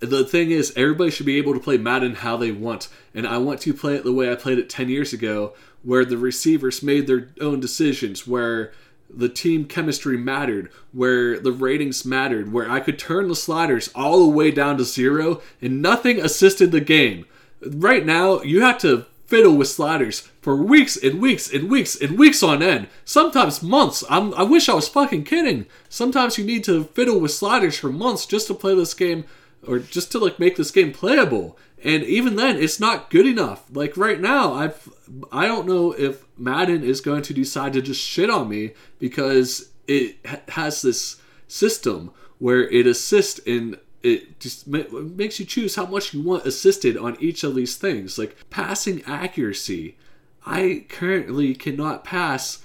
[0.00, 3.38] The thing is, everybody should be able to play Madden how they want, and I
[3.38, 6.82] want to play it the way I played it ten years ago, where the receivers
[6.82, 8.72] made their own decisions, where
[9.12, 14.20] the team chemistry mattered, where the ratings mattered, where I could turn the sliders all
[14.20, 17.26] the way down to zero and nothing assisted the game.
[17.60, 22.18] Right now, you have to fiddle with sliders for weeks and weeks and weeks and
[22.18, 22.88] weeks on end.
[23.04, 24.02] Sometimes months.
[24.08, 25.66] I'm, I wish I was fucking kidding.
[25.88, 29.24] Sometimes you need to fiddle with sliders for months just to play this game
[29.66, 31.58] or just to like make this game playable.
[31.82, 33.64] And even then, it's not good enough.
[33.72, 34.88] Like right now, I've
[35.32, 39.70] I don't know if Madden is going to decide to just shit on me because
[39.86, 40.16] it
[40.50, 46.22] has this system where it assists in it just makes you choose how much you
[46.22, 49.96] want assisted on each of these things like passing accuracy
[50.46, 52.64] i currently cannot pass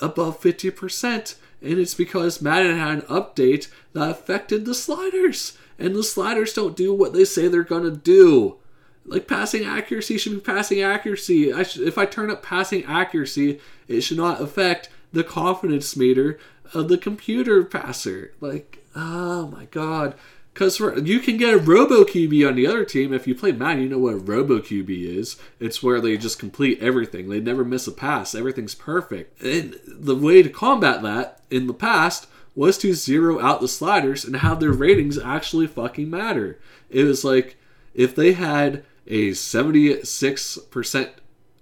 [0.00, 6.02] above 50% and it's because madden had an update that affected the sliders and the
[6.02, 8.56] sliders don't do what they say they're gonna do
[9.04, 14.00] like passing accuracy should be passing accuracy I if i turn up passing accuracy it
[14.00, 16.38] should not affect the confidence meter
[16.74, 20.14] of the computer passer like oh my god
[20.56, 23.12] because you can get a Robo QB on the other team.
[23.12, 25.36] If you play Madden, you know what a Robo QB is.
[25.60, 27.28] It's where they just complete everything.
[27.28, 28.34] They never miss a pass.
[28.34, 29.42] Everything's perfect.
[29.42, 34.24] And the way to combat that in the past was to zero out the sliders
[34.24, 36.58] and have their ratings actually fucking matter.
[36.90, 37.56] It was like
[37.94, 41.10] if they had a 76%,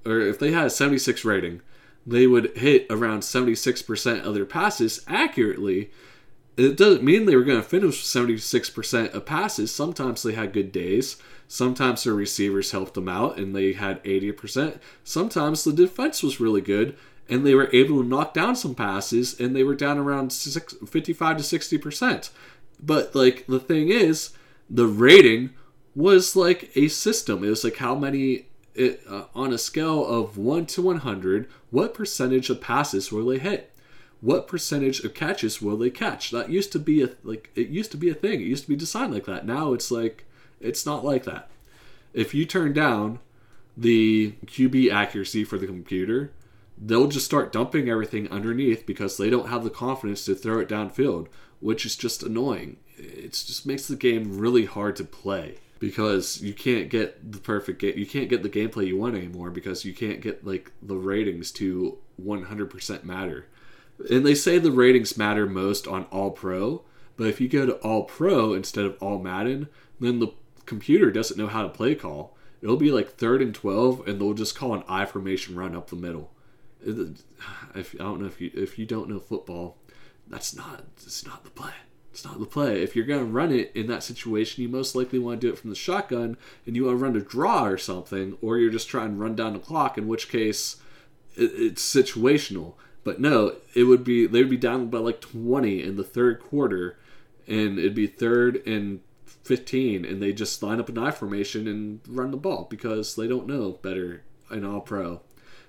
[0.07, 1.61] or if they had a 76 rating,
[2.07, 5.90] they would hit around 76% of their passes accurately
[6.57, 9.74] it doesn't mean they were going to finish 76% of passes.
[9.74, 11.16] Sometimes they had good days.
[11.48, 14.78] Sometimes their receivers helped them out and they had 80%.
[15.02, 16.96] Sometimes the defense was really good
[17.28, 21.37] and they were able to knock down some passes and they were down around 55
[21.37, 22.30] to 60%.
[22.80, 24.30] But like the thing is,
[24.68, 25.50] the rating
[25.94, 27.44] was like a system.
[27.44, 31.94] It was like how many it, uh, on a scale of 1 to 100, what
[31.94, 33.70] percentage of passes will they hit?
[34.24, 36.30] what percentage of catches will they catch?
[36.30, 38.40] That used to be a like it used to be a thing.
[38.40, 39.44] It used to be designed like that.
[39.46, 40.24] Now it's like
[40.60, 41.50] it's not like that.
[42.14, 43.18] If you turn down
[43.76, 46.32] the QB accuracy for the computer,
[46.84, 50.68] they'll just start dumping everything underneath because they don't have the confidence to throw it
[50.68, 51.28] downfield,
[51.60, 52.76] which is just annoying.
[52.96, 57.80] It just makes the game really hard to play because you can't get the perfect
[57.80, 57.98] game.
[57.98, 61.50] You can't get the gameplay you want anymore because you can't get like the ratings
[61.52, 63.46] to 100% matter
[64.10, 66.82] and they say the ratings matter most on All Pro,
[67.16, 69.68] but if you go to All Pro instead of All Madden,
[70.00, 70.28] then the
[70.66, 72.36] computer doesn't know how to play call.
[72.60, 75.90] It'll be like third and 12, and they'll just call an I formation run up
[75.90, 76.30] the middle.
[77.74, 79.78] If, I don't know if you if you don't know football,
[80.28, 81.72] that's not it's not the play.
[82.12, 82.82] It's not the play.
[82.82, 85.58] If you're gonna run it in that situation, you most likely want to do it
[85.58, 88.88] from the shotgun, and you want to run a draw or something, or you're just
[88.88, 89.98] trying to run down the clock.
[89.98, 90.76] In which case,
[91.34, 92.74] it's situational.
[93.02, 96.40] But no, it would be they would be down by like 20 in the third
[96.40, 96.96] quarter,
[97.46, 99.00] and it'd be third and
[99.44, 103.28] 15, and they just line up an I formation and run the ball because they
[103.28, 105.20] don't know better in All Pro.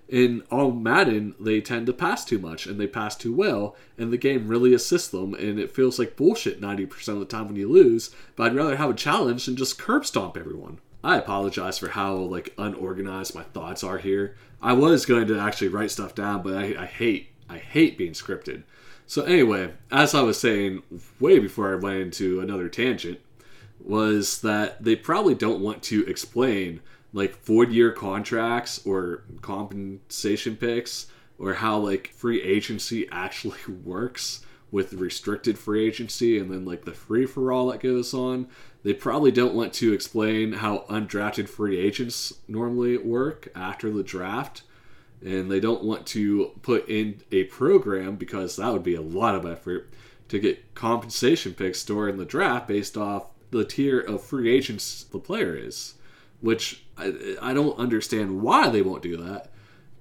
[0.08, 4.14] In All Madden, they tend to pass too much and they pass too well, and
[4.14, 7.56] the game really assists them, and it feels like bullshit 90% of the time when
[7.56, 8.14] you lose.
[8.36, 10.80] But I'd rather have a challenge than just curb stomp everyone.
[11.04, 14.36] I apologize for how like unorganized my thoughts are here.
[14.62, 18.14] I was going to actually write stuff down, but I, I hate I hate being
[18.14, 18.64] scripted.
[19.06, 20.82] So anyway, as I was saying
[21.20, 23.20] way before I went into another tangent,
[23.80, 26.82] was that they probably don't want to explain
[27.16, 31.08] like four year contracts or compensation picks
[31.40, 36.92] or how like free agency actually works with restricted free agency and then like the
[36.92, 38.48] free for all that goes on.
[38.84, 44.64] They probably don't want to explain how undrafted free agents normally work after the draft.
[45.24, 49.36] And they don't want to put in a program because that would be a lot
[49.36, 49.90] of effort
[50.28, 55.20] to get compensation picks during the draft based off the tier of free agents the
[55.20, 55.94] player is.
[56.42, 59.52] Which I, I don't understand why they won't do that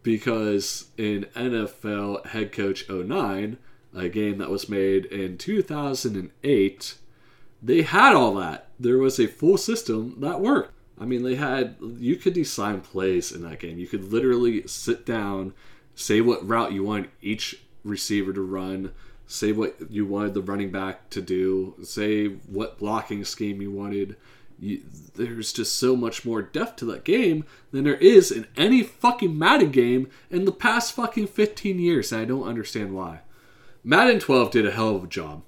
[0.02, 3.58] because in NFL Head Coach 09,
[3.94, 6.94] a game that was made in 2008,
[7.62, 8.68] they had all that.
[8.78, 10.72] There was a full system that worked.
[11.00, 13.78] I mean, they had you could design plays in that game.
[13.78, 15.54] You could literally sit down,
[15.94, 18.92] say what route you want each receiver to run,
[19.26, 24.16] say what you wanted the running back to do, say what blocking scheme you wanted.
[24.58, 24.82] You,
[25.14, 29.36] there's just so much more depth to that game than there is in any fucking
[29.36, 33.20] Madden game in the past fucking 15 years, and I don't understand why.
[33.82, 35.42] Madden 12 did a hell of a job.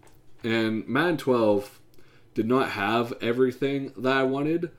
[0.45, 1.81] And Madden 12
[2.35, 4.71] did not have everything that I wanted.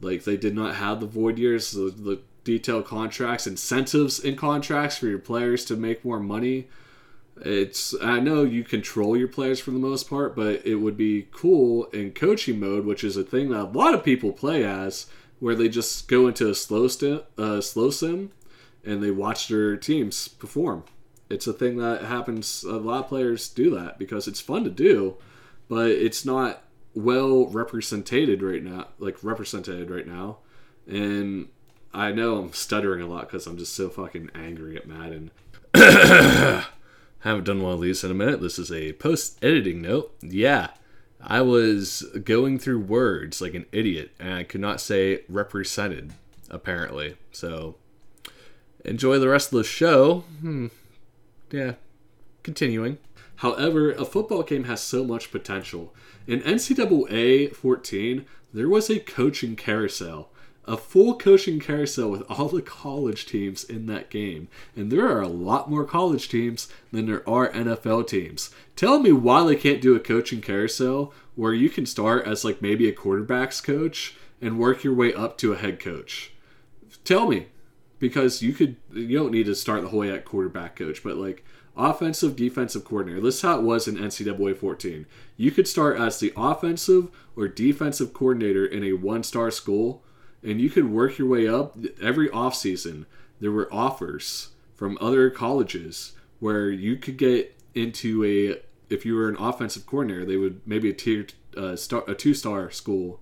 [0.00, 4.98] Like they did not have the void years, the, the detailed contracts, incentives in contracts
[4.98, 6.68] for your players to make more money.
[7.42, 11.28] It's I know you control your players for the most part, but it would be
[11.30, 15.06] cool in coaching mode, which is a thing that a lot of people play as,
[15.38, 18.32] where they just go into a slow sim, uh, slow sim,
[18.84, 20.84] and they watch their teams perform.
[21.30, 22.64] It's a thing that happens.
[22.64, 25.16] A lot of players do that because it's fun to do,
[25.68, 26.64] but it's not
[26.94, 28.88] well represented right now.
[28.98, 30.38] Like represented right now,
[30.86, 31.48] and
[31.92, 35.30] I know I'm stuttering a lot because I'm just so fucking angry at Madden.
[37.20, 38.40] Haven't done one of these in a minute.
[38.40, 40.14] This is a post editing note.
[40.22, 40.68] Yeah,
[41.20, 46.12] I was going through words like an idiot and I could not say represented,
[46.48, 47.16] apparently.
[47.32, 47.76] So
[48.84, 50.20] enjoy the rest of the show.
[50.40, 50.68] Hmm.
[51.50, 51.74] Yeah,
[52.42, 52.98] continuing.
[53.36, 55.94] However, a football game has so much potential.
[56.26, 60.30] In NCAA 14, there was a coaching carousel
[60.68, 64.48] a full coaching carousel with all the college teams in that game.
[64.76, 68.50] And there are a lot more college teams than there are NFL teams.
[68.76, 72.60] Tell me why they can't do a coaching carousel where you can start as like
[72.60, 76.32] maybe a quarterbacks coach and work your way up to a head coach.
[77.02, 77.46] Tell me.
[77.98, 81.16] Because you could you don't need to start the whole way at quarterback coach, but
[81.16, 81.44] like
[81.76, 83.20] offensive defensive coordinator.
[83.20, 85.04] This is how it was in NCAA 14.
[85.36, 90.04] You could start as the offensive or defensive coordinator in a one star school
[90.42, 93.06] and you could work your way up every off season.
[93.40, 98.62] There were offers from other colleges where you could get into a
[98.92, 101.26] if you were an offensive coordinator, they would maybe a tier
[101.56, 103.20] uh, star a two star school.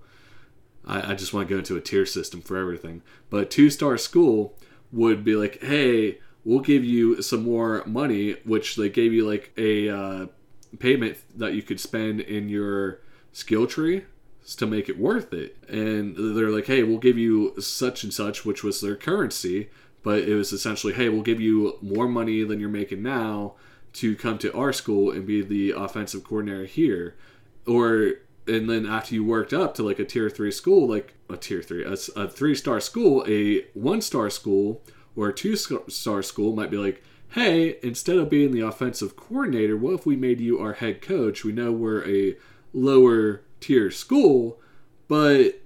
[0.85, 3.69] I, I just want to go into a tier system for everything, but a two
[3.69, 4.57] star school
[4.91, 9.51] would be like, hey, we'll give you some more money, which they gave you like
[9.57, 10.27] a uh,
[10.79, 13.01] payment that you could spend in your
[13.33, 14.05] skill tree
[14.55, 15.57] to make it worth it.
[15.67, 19.69] And they're like, hey, we'll give you such and such, which was their currency,
[20.03, 23.55] but it was essentially, hey, we'll give you more money than you're making now
[23.93, 27.15] to come to our school and be the offensive coordinator here.
[27.65, 28.13] Or,
[28.47, 31.61] and then after you worked up to like a tier three school, like a tier
[31.61, 34.81] three, a, a three star school, a one star school,
[35.15, 39.75] or a two star school might be like, hey, instead of being the offensive coordinator,
[39.75, 41.43] what if we made you our head coach?
[41.43, 42.37] We know we're a
[42.73, 44.59] lower tier school,
[45.07, 45.61] but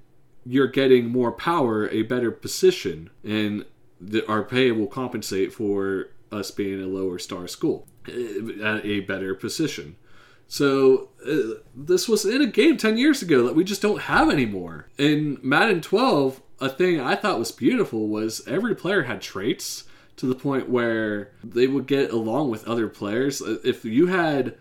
[0.46, 3.66] you're getting more power, a better position, and
[4.00, 9.02] the, our pay will compensate for us being a lower star school uh, at a
[9.02, 9.96] better position.
[10.48, 14.30] So uh, this was in a game 10 years ago that we just don't have
[14.30, 14.90] anymore.
[14.98, 19.86] In Madden 12, a thing I thought was beautiful was every player had traits
[20.18, 23.42] to the point where they would get along with other players.
[23.42, 24.58] Uh, if you had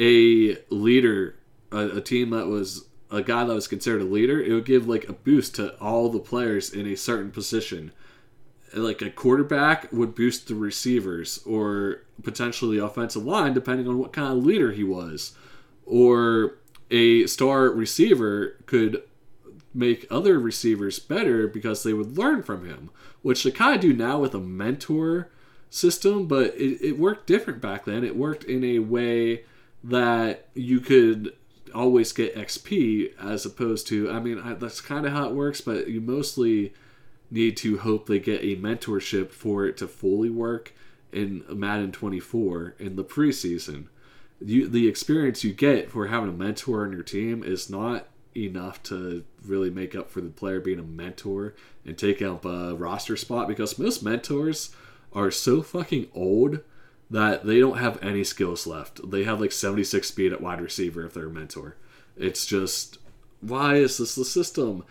[0.00, 1.37] a leader
[1.72, 4.88] a, a team that was a guy that was considered a leader, it would give
[4.88, 7.92] like a boost to all the players in a certain position.
[8.74, 14.12] Like a quarterback would boost the receivers or potentially the offensive line, depending on what
[14.12, 15.34] kind of leader he was.
[15.86, 16.58] Or
[16.90, 19.02] a star receiver could
[19.72, 22.90] make other receivers better because they would learn from him,
[23.22, 25.30] which they kind of do now with a mentor
[25.70, 28.04] system, but it, it worked different back then.
[28.04, 29.44] It worked in a way
[29.84, 31.32] that you could
[31.74, 35.60] always get XP as opposed to I mean I, that's kind of how it works,
[35.60, 36.72] but you mostly
[37.30, 40.72] need to hope they get a mentorship for it to fully work
[41.12, 43.86] in Madden 24 in the preseason.
[44.40, 48.06] You the experience you get for having a mentor on your team is not
[48.36, 51.54] enough to really make up for the player being a mentor
[51.84, 54.70] and take up a roster spot because most mentors
[55.12, 56.60] are so fucking old
[57.10, 59.10] that they don't have any skills left.
[59.10, 61.76] They have like 76 speed at wide receiver if they're a mentor.
[62.16, 62.98] It's just,
[63.40, 64.84] why is this the system?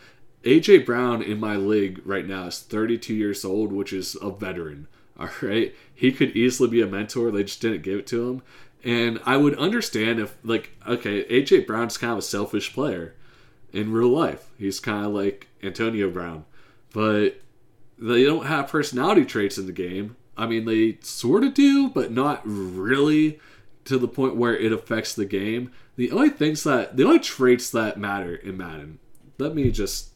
[0.43, 4.87] AJ Brown in my league right now is 32 years old, which is a veteran.
[5.19, 5.75] All right.
[5.93, 7.31] He could easily be a mentor.
[7.31, 8.41] They just didn't give it to him.
[8.83, 13.15] And I would understand if, like, okay, AJ Brown's kind of a selfish player
[13.73, 14.49] in real life.
[14.57, 16.45] He's kind of like Antonio Brown.
[16.93, 17.41] But
[17.97, 22.11] they don't have personality traits in the game I mean, they sort of do, but
[22.11, 23.39] not really
[23.85, 25.71] to the point where it affects the game.
[25.95, 28.99] The only things that, the only traits that matter in Madden,
[29.37, 30.11] let me just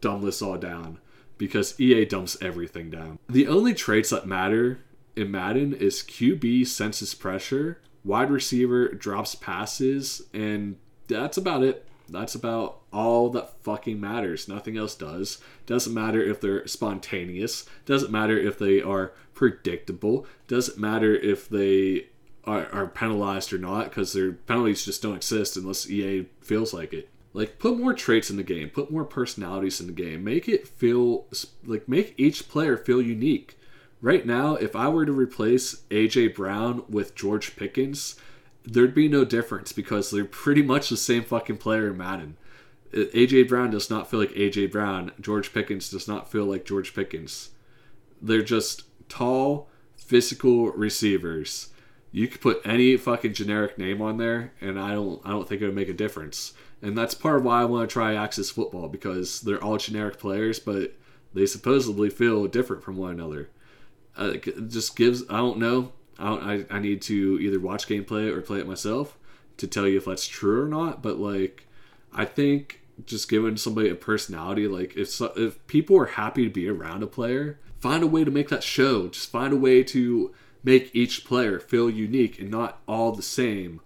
[0.00, 0.98] dumb this all down
[1.38, 3.18] because EA dumps everything down.
[3.28, 4.80] The only traits that matter
[5.16, 10.76] in Madden is QB senses pressure, wide receiver drops passes, and
[11.08, 11.86] that's about it.
[12.08, 14.48] That's about all that fucking matters.
[14.48, 15.38] Nothing else does.
[15.66, 17.64] Doesn't matter if they're spontaneous.
[17.86, 19.12] Doesn't matter if they are
[19.42, 20.24] predictable.
[20.46, 22.06] Doesn't matter if they
[22.44, 26.92] are, are penalized or not because their penalties just don't exist unless EA feels like
[26.92, 27.08] it.
[27.32, 30.22] Like put more traits in the game, put more personalities in the game.
[30.22, 31.26] Make it feel
[31.64, 33.58] like make each player feel unique.
[34.00, 38.14] Right now, if I were to replace AJ Brown with George Pickens,
[38.64, 42.36] there'd be no difference because they're pretty much the same fucking player in Madden.
[42.92, 45.10] AJ Brown does not feel like AJ Brown.
[45.20, 47.50] George Pickens does not feel like George Pickens.
[48.24, 51.68] They're just tall, physical receivers.
[52.10, 55.60] You could put any fucking generic name on there, and I don't I don't think
[55.60, 56.54] it would make a difference.
[56.80, 60.18] And that's part of why I want to try Axis Football because they're all generic
[60.18, 60.94] players, but
[61.32, 63.50] they supposedly feel different from one another.
[64.18, 65.92] Uh, it just gives I don't know.
[66.18, 69.18] I, don't, I I need to either watch gameplay or play it myself
[69.58, 71.02] to tell you if that's true or not.
[71.02, 71.66] But like,
[72.12, 74.66] I think just giving somebody a personality.
[74.68, 78.30] Like if if people are happy to be around a player, find a way to
[78.30, 79.08] make that show.
[79.08, 83.80] Just find a way to make each player feel unique and not all the same.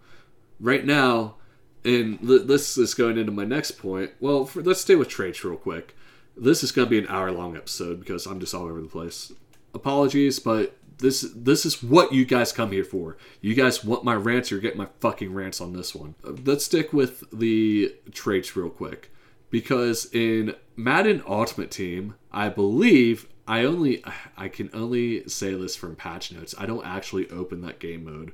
[0.60, 1.36] Right now,
[1.82, 4.12] and this is going into my next point.
[4.20, 5.96] Well, for, let's stay with traits real quick.
[6.36, 8.88] This is going to be an hour long episode because I'm just all over the
[8.88, 9.32] place.
[9.74, 13.16] Apologies, but this this is what you guys come here for.
[13.40, 16.14] You guys want my rants, you're getting my fucking rants on this one.
[16.24, 19.10] Uh, let's stick with the traits real quick.
[19.48, 24.02] Because in Madden Ultimate Team, I believe I only
[24.36, 26.54] I can only say this from patch notes.
[26.58, 28.32] I don't actually open that game mode.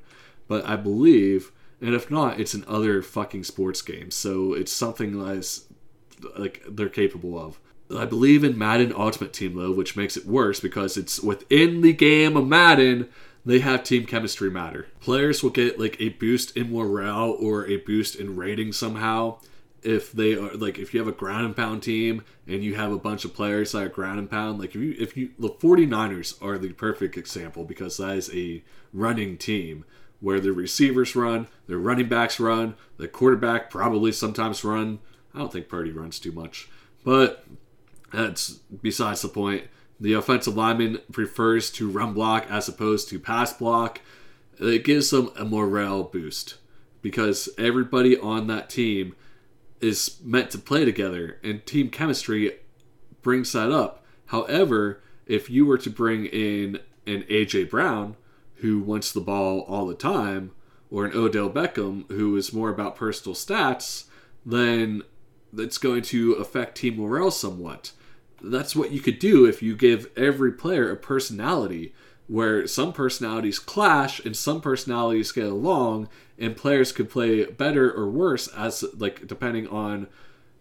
[0.49, 4.15] But I believe and if not, it's in other fucking sports games.
[4.15, 5.67] So it's something that's
[6.39, 7.59] like they're capable of.
[7.95, 11.93] I believe in Madden Ultimate Team though, which makes it worse because it's within the
[11.93, 13.09] game of Madden.
[13.45, 14.87] They have team chemistry matter.
[15.01, 19.39] Players will get like a boost in morale or a boost in rating somehow
[19.83, 22.93] if they are like if you have a ground and pound team and you have
[22.93, 25.49] a bunch of players that are ground and pound like if you if you the
[25.49, 28.63] 49ers are the perfect example because that is a
[28.93, 29.85] running team
[30.23, 35.01] where the receivers run, the running backs run, the quarterback probably sometimes run.
[35.35, 36.69] I don't think Purdy runs too much,
[37.05, 37.45] but
[38.13, 39.65] that's besides the point.
[39.99, 44.01] The offensive lineman prefers to run block as opposed to pass block.
[44.59, 46.57] It gives them a morale boost
[47.03, 49.17] because everybody on that team
[49.83, 52.59] is meant to play together, and team chemistry
[53.21, 54.05] brings that up.
[54.27, 58.17] However, if you were to bring in an AJ Brown
[58.57, 60.53] who wants the ball all the time,
[60.91, 64.05] or an Odell Beckham who is more about personal stats,
[64.47, 65.03] then
[65.57, 67.93] it's going to affect team morale somewhat
[68.43, 71.95] that's what you could do if you give every player a personality
[72.29, 76.09] where some personalities clash and some personalities get along
[76.39, 80.07] and players could play better or worse as like depending on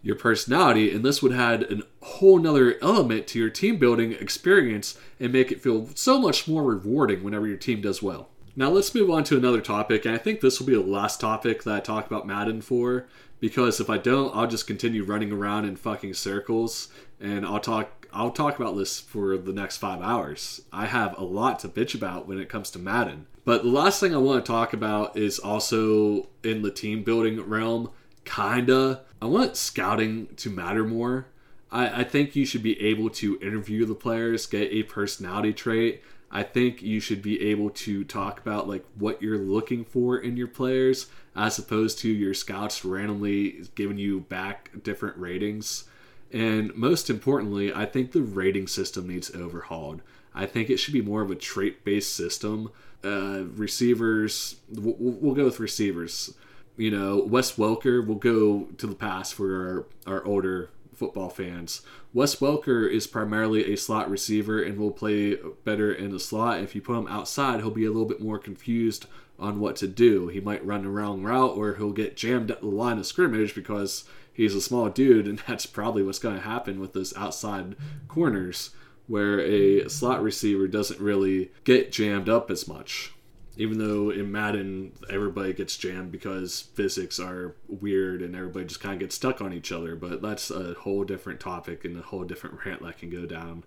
[0.02, 0.92] your personality.
[0.92, 5.52] And this would add a whole nother element to your team building experience and make
[5.52, 8.28] it feel so much more rewarding whenever your team does well.
[8.54, 11.22] Now let's move on to another topic and i think this will be the last
[11.22, 13.06] topic that i talk about madden for
[13.40, 16.88] because if i don't i'll just continue running around in fucking circles
[17.22, 20.62] and I'll talk I'll talk about this for the next five hours.
[20.72, 23.26] I have a lot to bitch about when it comes to Madden.
[23.44, 27.40] But the last thing I want to talk about is also in the team building
[27.40, 27.90] realm,
[28.24, 29.02] kinda.
[29.20, 31.26] I want scouting to matter more.
[31.70, 36.02] I, I think you should be able to interview the players, get a personality trait.
[36.30, 40.36] I think you should be able to talk about like what you're looking for in
[40.36, 45.84] your players as opposed to your scouts randomly giving you back different ratings.
[46.32, 50.00] And most importantly, I think the rating system needs overhauled.
[50.34, 52.70] I think it should be more of a trait based system.
[53.04, 56.34] Uh, receivers, we'll, we'll, go with receivers.
[56.76, 61.82] You know, Wes Welker will go to the past for our, our older football fans.
[62.14, 66.60] Wes Welker is primarily a slot receiver and will play better in the slot.
[66.60, 69.06] If you put him outside, he'll be a little bit more confused
[69.38, 70.28] on what to do.
[70.28, 73.54] He might run a wrong route or he'll get jammed at the line of scrimmage
[73.54, 77.76] because he's a small dude, and that's probably what's going to happen with those outside
[78.08, 78.70] corners,
[79.06, 83.12] where a slot receiver doesn't really get jammed up as much.
[83.58, 88.94] Even though in Madden everybody gets jammed because physics are weird and everybody just kind
[88.94, 92.24] of gets stuck on each other, but that's a whole different topic and a whole
[92.24, 93.62] different rant that can go down.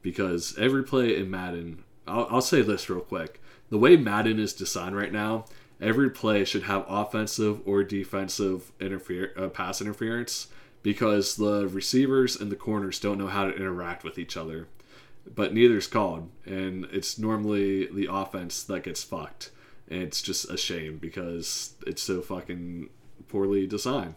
[0.00, 4.54] Because every play in Madden, I'll, I'll say this real quick: the way Madden is
[4.54, 5.44] designed right now,
[5.80, 10.48] every play should have offensive or defensive interfere uh, pass interference
[10.82, 14.68] because the receivers and the corners don't know how to interact with each other.
[15.34, 19.50] But neither's called, and it's normally the offense that gets fucked.
[19.90, 22.88] And it's just a shame because it's so fucking
[23.28, 24.14] poorly designed.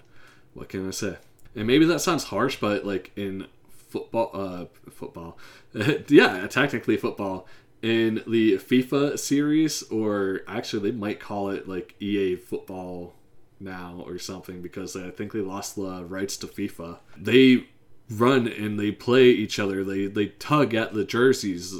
[0.54, 1.18] What can I say?
[1.56, 3.48] And maybe that sounds harsh, but like in
[3.90, 5.38] football, uh, football,
[6.08, 7.46] yeah, technically football,
[7.82, 13.14] in the FIFA series, or actually they might call it like EA Football
[13.60, 17.00] now or something because I think they lost the rights to FIFA.
[17.18, 17.68] They
[18.10, 19.84] run and they play each other.
[19.84, 21.76] They they tug at the jerseys.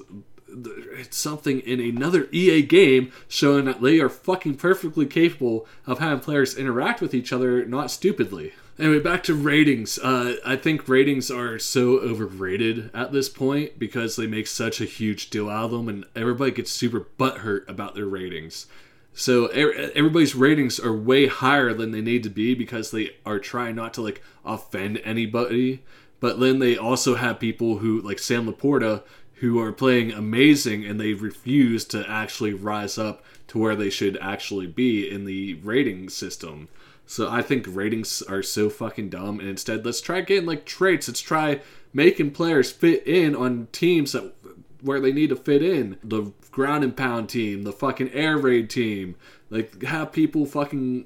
[0.48, 6.20] It's something in another EA game showing that they are fucking perfectly capable of having
[6.20, 8.54] players interact with each other, not stupidly.
[8.82, 10.00] Anyway, back to ratings.
[10.00, 14.86] Uh, I think ratings are so overrated at this point because they make such a
[14.86, 18.66] huge deal out of them, and everybody gets super butthurt about their ratings.
[19.14, 23.76] So everybody's ratings are way higher than they need to be because they are trying
[23.76, 25.84] not to like offend anybody.
[26.20, 29.04] But then they also have people who like Sam LaPorta
[29.36, 34.18] who are playing amazing and they refuse to actually rise up to where they should
[34.22, 36.68] actually be in the rating system.
[37.06, 39.40] So I think ratings are so fucking dumb.
[39.40, 41.08] And instead, let's try getting like traits.
[41.08, 41.62] Let's try
[41.94, 44.34] making players fit in on teams that
[44.82, 45.98] where they need to fit in.
[46.04, 49.16] The ground and pound team, the fucking air raid team.
[49.50, 51.06] Like have people fucking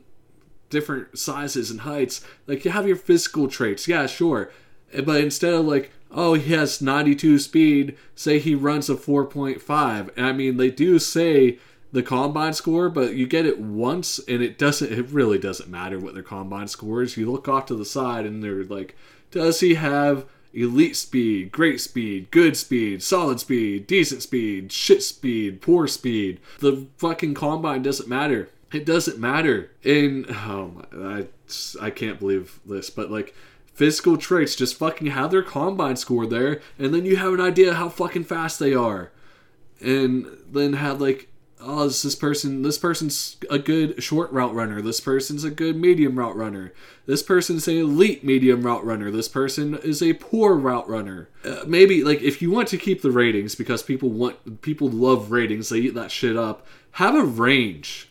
[0.70, 2.26] different sizes and heights.
[2.48, 3.88] Like you have your physical traits.
[3.88, 4.52] Yeah, sure.
[4.94, 10.10] Eh, but instead of like, oh, he has 92 speed, say he runs a 4.5.
[10.16, 11.60] And I mean, they do say
[11.96, 15.98] the combine score, but you get it once and it doesn't it really doesn't matter
[15.98, 17.16] what their combine score is.
[17.16, 18.98] You look off to the side and they're like,
[19.32, 25.62] does he have elite speed, great speed, good speed, solid speed, decent speed, shit speed,
[25.62, 26.42] poor speed.
[26.60, 28.50] The fucking combine doesn't matter.
[28.74, 29.72] It doesn't matter.
[29.86, 31.28] And oh my, I
[31.82, 33.34] I can't believe this, but like
[33.74, 37.76] physical traits just fucking have their combine score there and then you have an idea
[37.76, 39.14] how fucking fast they are.
[39.80, 41.30] And then have like
[41.66, 44.82] oh, is this person, this person's a good short route runner.
[44.82, 46.72] This person's a good medium route runner.
[47.06, 49.12] This person's an elite medium route runner.
[49.12, 51.30] This person is a poor route runner.
[51.44, 55.32] Uh, maybe like if you want to keep the ratings because people want people love
[55.32, 56.66] ratings, they eat that shit up.
[56.92, 58.10] Have a range.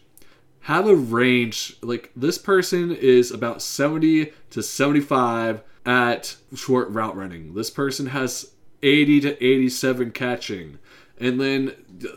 [0.63, 1.77] Have a range.
[1.83, 7.55] Like this person is about 70 to 75 at short route running.
[7.55, 8.53] This person has
[8.83, 10.79] 80 to 87 catching.
[11.19, 11.73] And then,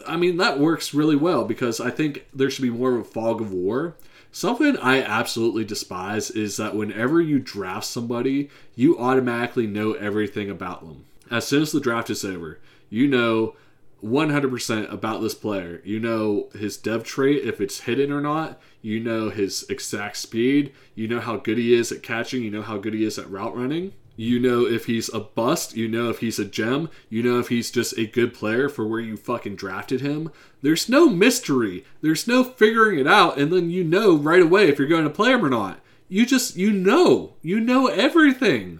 [0.07, 3.03] I mean, that works really well because I think there should be more of a
[3.03, 3.95] fog of war.
[4.31, 10.81] Something I absolutely despise is that whenever you draft somebody, you automatically know everything about
[10.81, 11.05] them.
[11.29, 13.55] As soon as the draft is over, you know
[14.03, 15.81] 100% about this player.
[15.83, 18.59] You know his dev trait, if it's hidden or not.
[18.81, 20.71] You know his exact speed.
[20.95, 22.43] You know how good he is at catching.
[22.43, 23.93] You know how good he is at route running.
[24.19, 25.77] You know if he's a bust.
[25.77, 26.89] You know if he's a gem.
[27.07, 30.31] You know if he's just a good player for where you fucking drafted him.
[30.63, 31.85] There's no mystery.
[32.01, 35.09] There's no figuring it out, and then you know right away if you're going to
[35.11, 35.79] play him or not.
[36.09, 37.35] You just you know.
[37.43, 38.79] You know everything.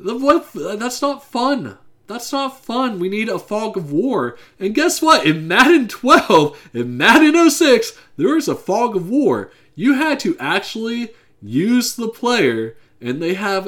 [0.00, 1.76] That's not fun.
[2.06, 2.98] That's not fun.
[2.98, 4.38] We need a fog of war.
[4.58, 5.26] And guess what?
[5.26, 9.52] In Madden 12, in Madden 06, there was a fog of war.
[9.74, 11.10] You had to actually
[11.42, 13.64] use the player and they have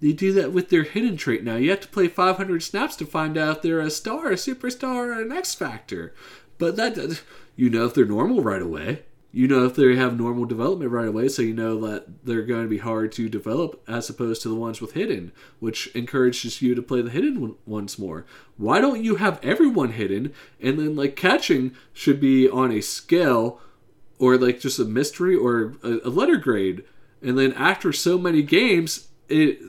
[0.00, 1.56] they do that with their hidden trait now.
[1.56, 5.08] You have to play 500 snaps to find out if they're a star, a superstar,
[5.08, 6.14] or an X factor.
[6.58, 7.22] But that
[7.56, 9.02] you know if they're normal right away.
[9.34, 12.64] You know if they have normal development right away, so you know that they're going
[12.64, 16.74] to be hard to develop as opposed to the ones with hidden, which encourages you
[16.74, 18.26] to play the hidden ones more.
[18.58, 23.58] Why don't you have everyone hidden and then like catching should be on a scale
[24.18, 26.84] or like just a mystery or a, a letter grade
[27.22, 29.60] and then after so many games, it,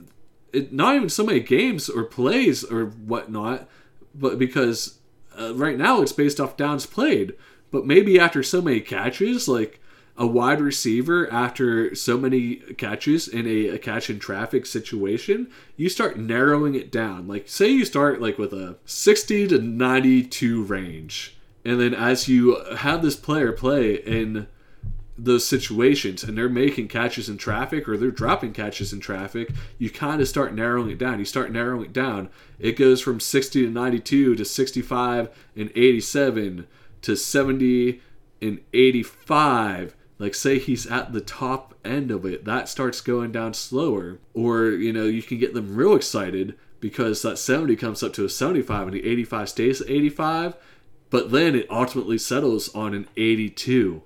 [0.51, 3.67] it not even so many games or plays or whatnot,
[4.13, 4.99] but because
[5.39, 7.33] uh, right now it's based off downs played.
[7.71, 9.79] But maybe after so many catches, like
[10.15, 15.89] a wide receiver after so many catches in a, a, catch in traffic situation, you
[15.89, 17.27] start narrowing it down.
[17.27, 21.35] Like say you start like with a 60 to 92 range.
[21.65, 24.47] And then as you have this player play in
[25.23, 29.89] those situations and they're making catches in traffic or they're dropping catches in traffic, you
[29.89, 31.19] kind of start narrowing it down.
[31.19, 32.29] You start narrowing it down.
[32.59, 36.67] It goes from 60 to 92 to 65 and 87
[37.03, 38.01] to 70
[38.41, 39.95] and 85.
[40.19, 44.19] Like, say he's at the top end of it, that starts going down slower.
[44.33, 48.25] Or, you know, you can get them real excited because that 70 comes up to
[48.25, 50.55] a 75 and the 85 stays at 85,
[51.09, 54.03] but then it ultimately settles on an 82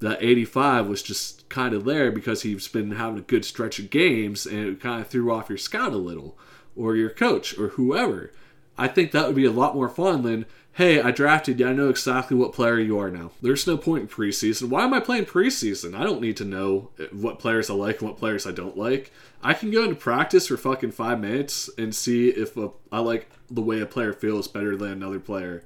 [0.00, 3.90] that 85 was just kind of there because he's been having a good stretch of
[3.90, 6.36] games and it kind of threw off your scout a little
[6.74, 8.30] or your coach or whoever.
[8.78, 10.44] I think that would be a lot more fun than,
[10.74, 11.66] hey, I drafted you.
[11.66, 13.30] I know exactly what player you are now.
[13.40, 14.68] There's no point in preseason.
[14.68, 15.98] Why am I playing preseason?
[15.98, 19.10] I don't need to know what players I like and what players I don't like.
[19.42, 23.30] I can go into practice for fucking five minutes and see if a, I like
[23.50, 25.64] the way a player feels better than another player.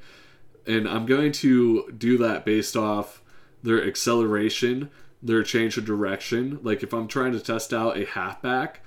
[0.66, 3.22] And I'm going to do that based off
[3.62, 4.90] their acceleration,
[5.22, 6.58] their change of direction.
[6.62, 8.80] Like if I'm trying to test out a halfback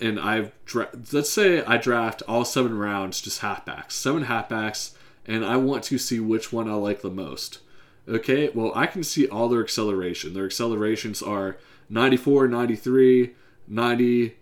[0.00, 4.92] and I've dra- let's say I draft all seven rounds just halfbacks, seven halfbacks,
[5.26, 7.60] and I want to see which one I like the most.
[8.08, 10.34] Okay, well I can see all their acceleration.
[10.34, 11.58] Their accelerations are
[11.90, 13.34] 94, 93,
[13.66, 14.36] 90,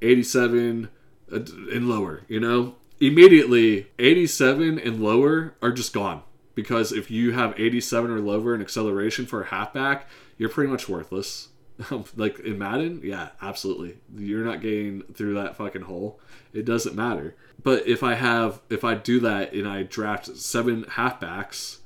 [0.00, 0.88] 87,
[1.30, 2.22] uh, and lower.
[2.28, 6.22] You know, immediately 87 and lower are just gone
[6.54, 10.06] because if you have 87 or lower in acceleration for a halfback,
[10.38, 11.48] you're pretty much worthless.
[11.90, 13.96] Um, like in Madden, yeah, absolutely.
[14.14, 16.20] You're not getting through that fucking hole.
[16.52, 17.34] It doesn't matter.
[17.60, 21.78] But if I have, if I do that and I draft seven halfbacks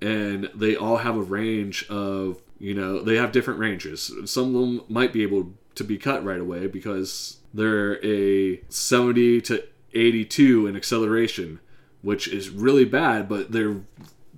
[0.00, 4.10] and they all have a range of, you know, they have different ranges.
[4.24, 9.40] Some of them might be able to be cut right away because they're a 70
[9.42, 11.60] to 82 in acceleration,
[12.02, 13.76] which is really bad, but they're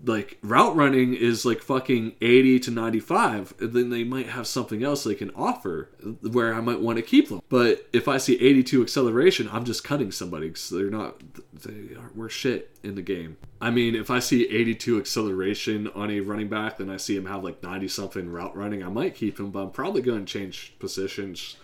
[0.05, 4.83] like route running is like fucking 80 to 95 and then they might have something
[4.83, 5.91] else they can offer
[6.23, 7.43] where i might want to keep them.
[7.49, 11.21] But if i see 82 acceleration i'm just cutting somebody because they're not
[11.53, 13.37] they aren't worth shit in the game.
[13.61, 17.27] I mean if i see 82 acceleration on a running back then i see him
[17.27, 20.33] have like 90 something route running i might keep him but i'm probably going to
[20.33, 21.57] change positions.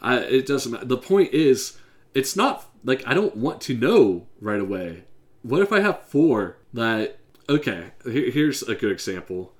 [0.00, 1.78] I, it doesn't matter the point is
[2.14, 5.04] it's not like i don't want to know right away
[5.48, 7.18] what if i have four that
[7.48, 9.52] okay, here's a good example.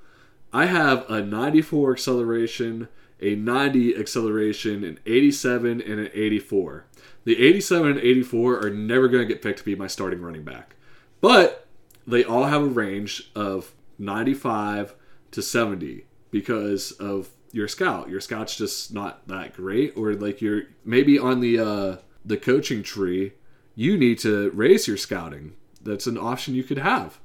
[0.52, 2.88] I have a 94 acceleration,
[3.20, 6.86] a 90 acceleration, an 87, and an 84.
[7.24, 10.44] The 87 and 84 are never going to get picked to be my starting running
[10.44, 10.76] back.
[11.20, 11.66] But
[12.06, 14.94] they all have a range of 95
[15.32, 18.08] to 70 because of your scout.
[18.08, 22.82] Your scout's just not that great or like you're maybe on the uh the coaching
[22.82, 23.32] tree,
[23.74, 25.54] you need to raise your scouting.
[25.86, 27.18] That's an option you could have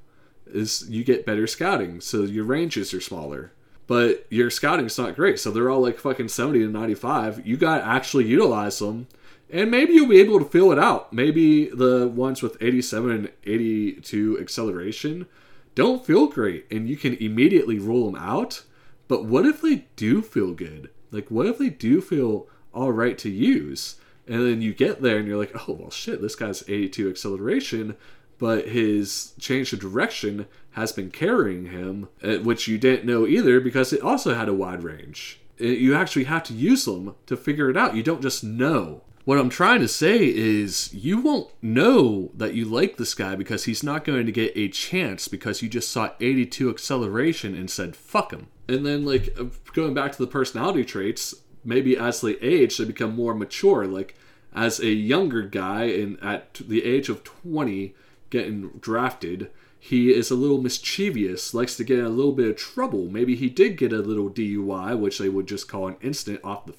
[0.53, 3.51] is you get better scouting, so your ranges are smaller.
[3.88, 7.45] But your scouting's not great, so they're all like fucking 70 to 95.
[7.45, 9.07] You got to actually utilize them,
[9.49, 11.12] and maybe you'll be able to fill it out.
[11.12, 15.28] Maybe the ones with 87 and 82 acceleration
[15.76, 18.64] don't feel great, and you can immediately rule them out.
[19.07, 20.89] But what if they do feel good?
[21.12, 23.95] Like, what if they do feel all right to use?
[24.26, 27.97] And then you get there and you're like, oh, well, shit, this guy's 82 acceleration
[28.42, 33.60] but his change of direction has been carrying him, uh, which you didn't know either
[33.60, 35.39] because it also had a wide range.
[35.60, 37.96] You actually have to use them to figure it out.
[37.96, 39.04] You don't just know.
[39.26, 43.66] What I'm trying to say is, you won't know that you like this guy because
[43.66, 47.96] he's not going to get a chance because you just saw 82 acceleration and said,
[47.96, 48.48] fuck him.
[48.68, 52.86] And then, like, uh, going back to the personality traits, maybe as they age, they
[52.86, 53.86] become more mature.
[53.86, 54.16] Like,
[54.52, 57.94] as a younger guy, and at the age of 20,
[58.32, 62.55] getting drafted, he is a little mischievous, likes to get in a little bit of
[62.55, 63.07] trouble.
[63.07, 66.65] Maybe he did get a little DUI, which they would just call an incident off
[66.65, 66.73] the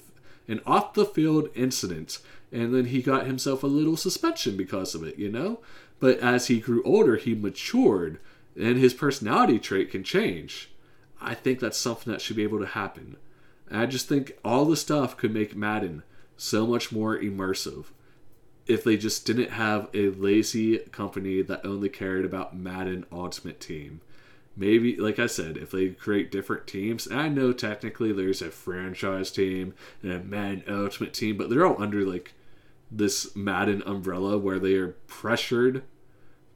[0.45, 2.19] an off the field incident,
[2.51, 5.59] and then he got himself a little suspension because of it, you know?
[6.01, 8.19] But as he grew older, he matured
[8.55, 10.69] and his personality trait can change.
[11.21, 13.15] I think that's something that should be able to happen.
[13.69, 16.03] And I just think all the stuff could make Madden
[16.37, 17.85] so much more immersive
[18.67, 24.01] if they just didn't have a lazy company that only cared about Madden Ultimate Team.
[24.55, 29.31] Maybe, like I said, if they create different teams, I know technically there's a franchise
[29.31, 32.33] team and a Madden Ultimate Team, but they're all under like
[32.91, 35.83] this Madden umbrella where they are pressured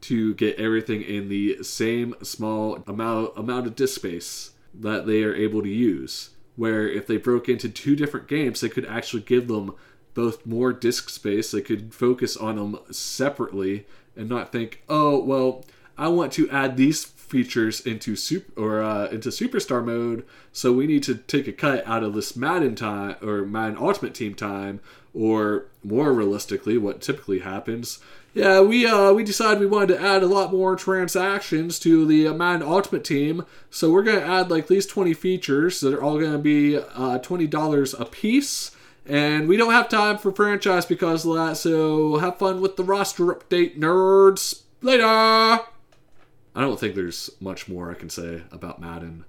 [0.01, 5.35] to get everything in the same small amount amount of disk space that they are
[5.35, 6.31] able to use.
[6.55, 9.73] Where if they broke into two different games, they could actually give them
[10.17, 11.51] both more disk space.
[11.51, 15.63] They could focus on them separately and not think, oh well,
[15.95, 20.87] I want to add these features into super or uh, into superstar mode, so we
[20.87, 24.79] need to take a cut out of this Madden time or Madden Ultimate Team time,
[25.13, 27.99] or more realistically, what typically happens.
[28.33, 32.29] Yeah, we uh, we decided we wanted to add a lot more transactions to the
[32.29, 36.19] uh, Madden Ultimate Team, so we're gonna add like these 20 features that are all
[36.19, 38.71] gonna be uh, $20 a piece
[39.07, 42.83] and we don't have time for franchise because of that, so have fun with the
[42.83, 44.63] roster update, nerds.
[44.81, 45.05] Later!
[45.05, 49.25] I don't think there's much more I can say about Madden.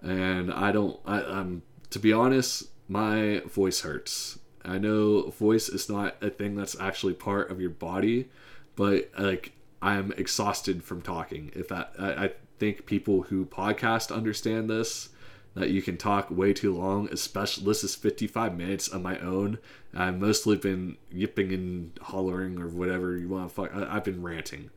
[0.00, 4.38] And I don't, I, I'm, to be honest, my voice hurts.
[4.64, 8.28] I know voice is not a thing that's actually part of your body,
[8.76, 9.52] but like,
[9.82, 11.50] I'm exhausted from talking.
[11.54, 15.08] If that, I, I think people who podcast understand this
[15.68, 19.58] you can talk way too long, especially this is 55 minutes on my own.
[19.94, 23.74] I've mostly been yipping and hollering or whatever you want to fuck.
[23.74, 24.70] I, have been ranting.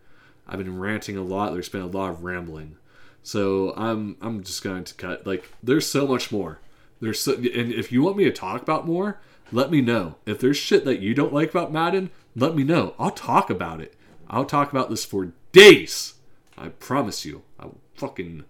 [0.48, 1.54] I've been ranting a lot.
[1.54, 2.76] There's been a lot of rambling.
[3.22, 6.60] So I'm I'm just going to cut like there's so much more.
[7.00, 9.22] There's so, and if you want me to talk about more,
[9.52, 10.16] let me know.
[10.26, 12.96] If there's shit that you don't like about Madden, let me know.
[13.00, 13.96] I'll talk about it.
[14.30, 16.16] I'll talk about this for days.
[16.58, 17.44] I promise you.
[17.60, 18.44] I will fucking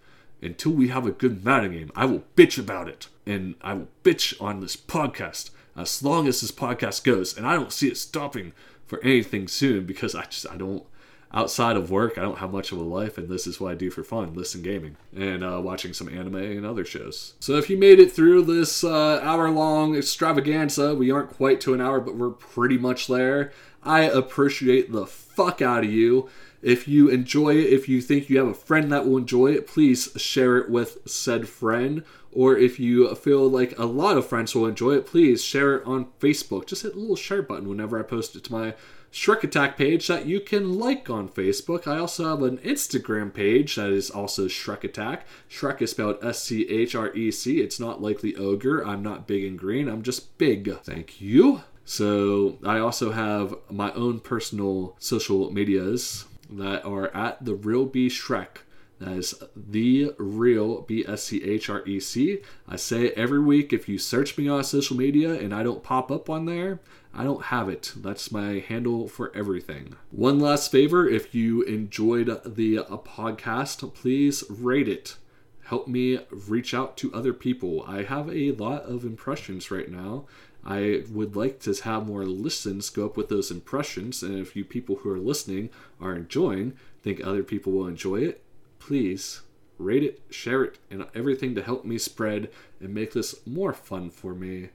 [0.44, 1.91] until we have a good Madden game.
[1.96, 6.41] I will bitch about it, and I will bitch on this podcast as long as
[6.41, 7.36] this podcast goes.
[7.36, 8.54] And I don't see it stopping
[8.86, 10.86] for anything soon because I just I don't
[11.34, 13.76] outside of work, I don't have much of a life, and this is what I
[13.76, 17.34] do for fun listen gaming and uh, watching some anime and other shows.
[17.39, 21.74] So, if you made it through this uh, hour long extravaganza, we aren't quite to
[21.74, 23.52] an hour, but we're pretty much there.
[23.82, 26.30] I appreciate the fuck out of you.
[26.64, 29.68] If you enjoy it, if you think you have a friend that will enjoy it,
[29.68, 32.03] please share it with said friend.
[32.32, 35.86] Or if you feel like a lot of friends will enjoy it, please share it
[35.86, 36.66] on Facebook.
[36.66, 38.76] Just hit the little share button whenever I post it to my
[39.11, 41.86] Schrec Attack page that you can like on Facebook.
[41.86, 45.28] I also have an Instagram page that is also Schrec Attack.
[45.47, 47.59] Schrec is spelled S C H R E C.
[47.59, 48.82] It's not like the ogre.
[48.82, 49.88] I'm not big and green.
[49.89, 50.80] I'm just big.
[50.80, 51.61] Thank you.
[51.86, 58.08] So I also have my own personal social medias that are at the real B
[58.08, 58.60] Schrec.
[59.00, 62.39] That is the real B S C H R E C.
[62.68, 63.74] I say every week.
[63.74, 66.80] If you search me on social media and I don't pop up on there,
[67.14, 67.94] I don't have it.
[67.96, 69.96] That's my handle for everything.
[70.12, 75.18] One last favor if you enjoyed the uh, podcast, please rate it.
[75.66, 77.84] Help me reach out to other people.
[77.88, 80.26] I have a lot of impressions right now.
[80.66, 84.24] I would like to have more listens go up with those impressions.
[84.24, 88.41] And if you people who are listening are enjoying, think other people will enjoy it,
[88.80, 89.41] please
[89.78, 92.49] rate it, share it, and everything to help me spread
[92.80, 94.70] and make this more fun for me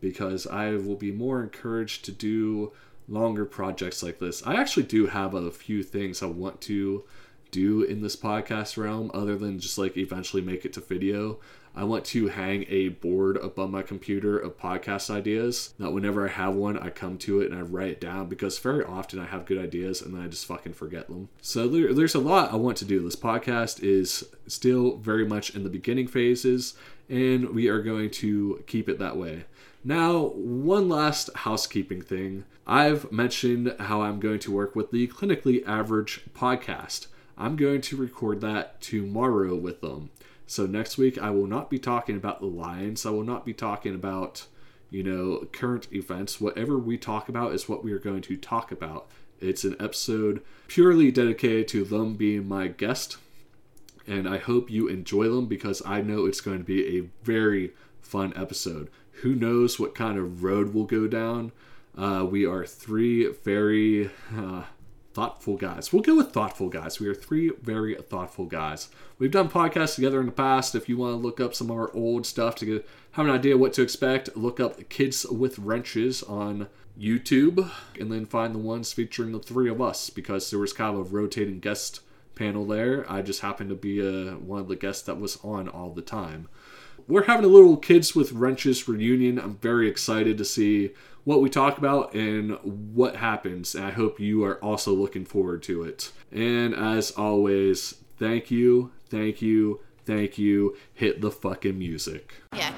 [0.00, 2.72] because I will be more encouraged to do
[3.08, 4.44] longer projects like this.
[4.46, 7.04] I actually do have a few things I want to
[7.52, 11.38] do in this podcast realm other than just like eventually make it to video.
[11.74, 16.32] I want to hang a board above my computer of podcast ideas that whenever I
[16.32, 19.26] have one, I come to it and I write it down because very often I
[19.26, 21.30] have good ideas and then I just fucking forget them.
[21.40, 23.02] So there, there's a lot I want to do.
[23.02, 26.74] This podcast is still very much in the beginning phases
[27.08, 29.44] and we are going to keep it that way.
[29.84, 32.44] Now, one last housekeeping thing.
[32.66, 37.08] I've mentioned how I'm going to work with the Clinically Average podcast.
[37.36, 40.10] I'm going to record that tomorrow with them.
[40.46, 43.06] So next week, I will not be talking about the Lions.
[43.06, 44.46] I will not be talking about,
[44.90, 46.40] you know, current events.
[46.40, 49.08] Whatever we talk about is what we are going to talk about.
[49.40, 53.16] It's an episode purely dedicated to them being my guest.
[54.06, 57.72] And I hope you enjoy them because I know it's going to be a very
[58.00, 58.90] fun episode
[59.22, 61.52] who knows what kind of road we'll go down.
[61.96, 64.64] Uh, we are three very uh,
[65.14, 65.92] thoughtful guys.
[65.92, 67.00] We'll go with thoughtful guys.
[67.00, 68.88] We are three very thoughtful guys.
[69.18, 70.74] We've done podcasts together in the past.
[70.74, 73.32] If you want to look up some of our old stuff to get, have an
[73.32, 78.58] idea what to expect, look up Kids with Wrenches on YouTube and then find the
[78.58, 82.00] ones featuring the three of us because there was kind of a rotating guest
[82.34, 83.10] panel there.
[83.10, 86.02] I just happened to be uh, one of the guests that was on all the
[86.02, 86.48] time
[87.08, 89.38] we're having a little kids with wrenches reunion.
[89.38, 90.90] I'm very excited to see
[91.24, 93.76] what we talk about and what happens.
[93.76, 96.10] I hope you are also looking forward to it.
[96.30, 100.76] And as always, thank you, thank you, thank you.
[100.94, 102.34] Hit the fucking music.
[102.54, 102.72] Yeah.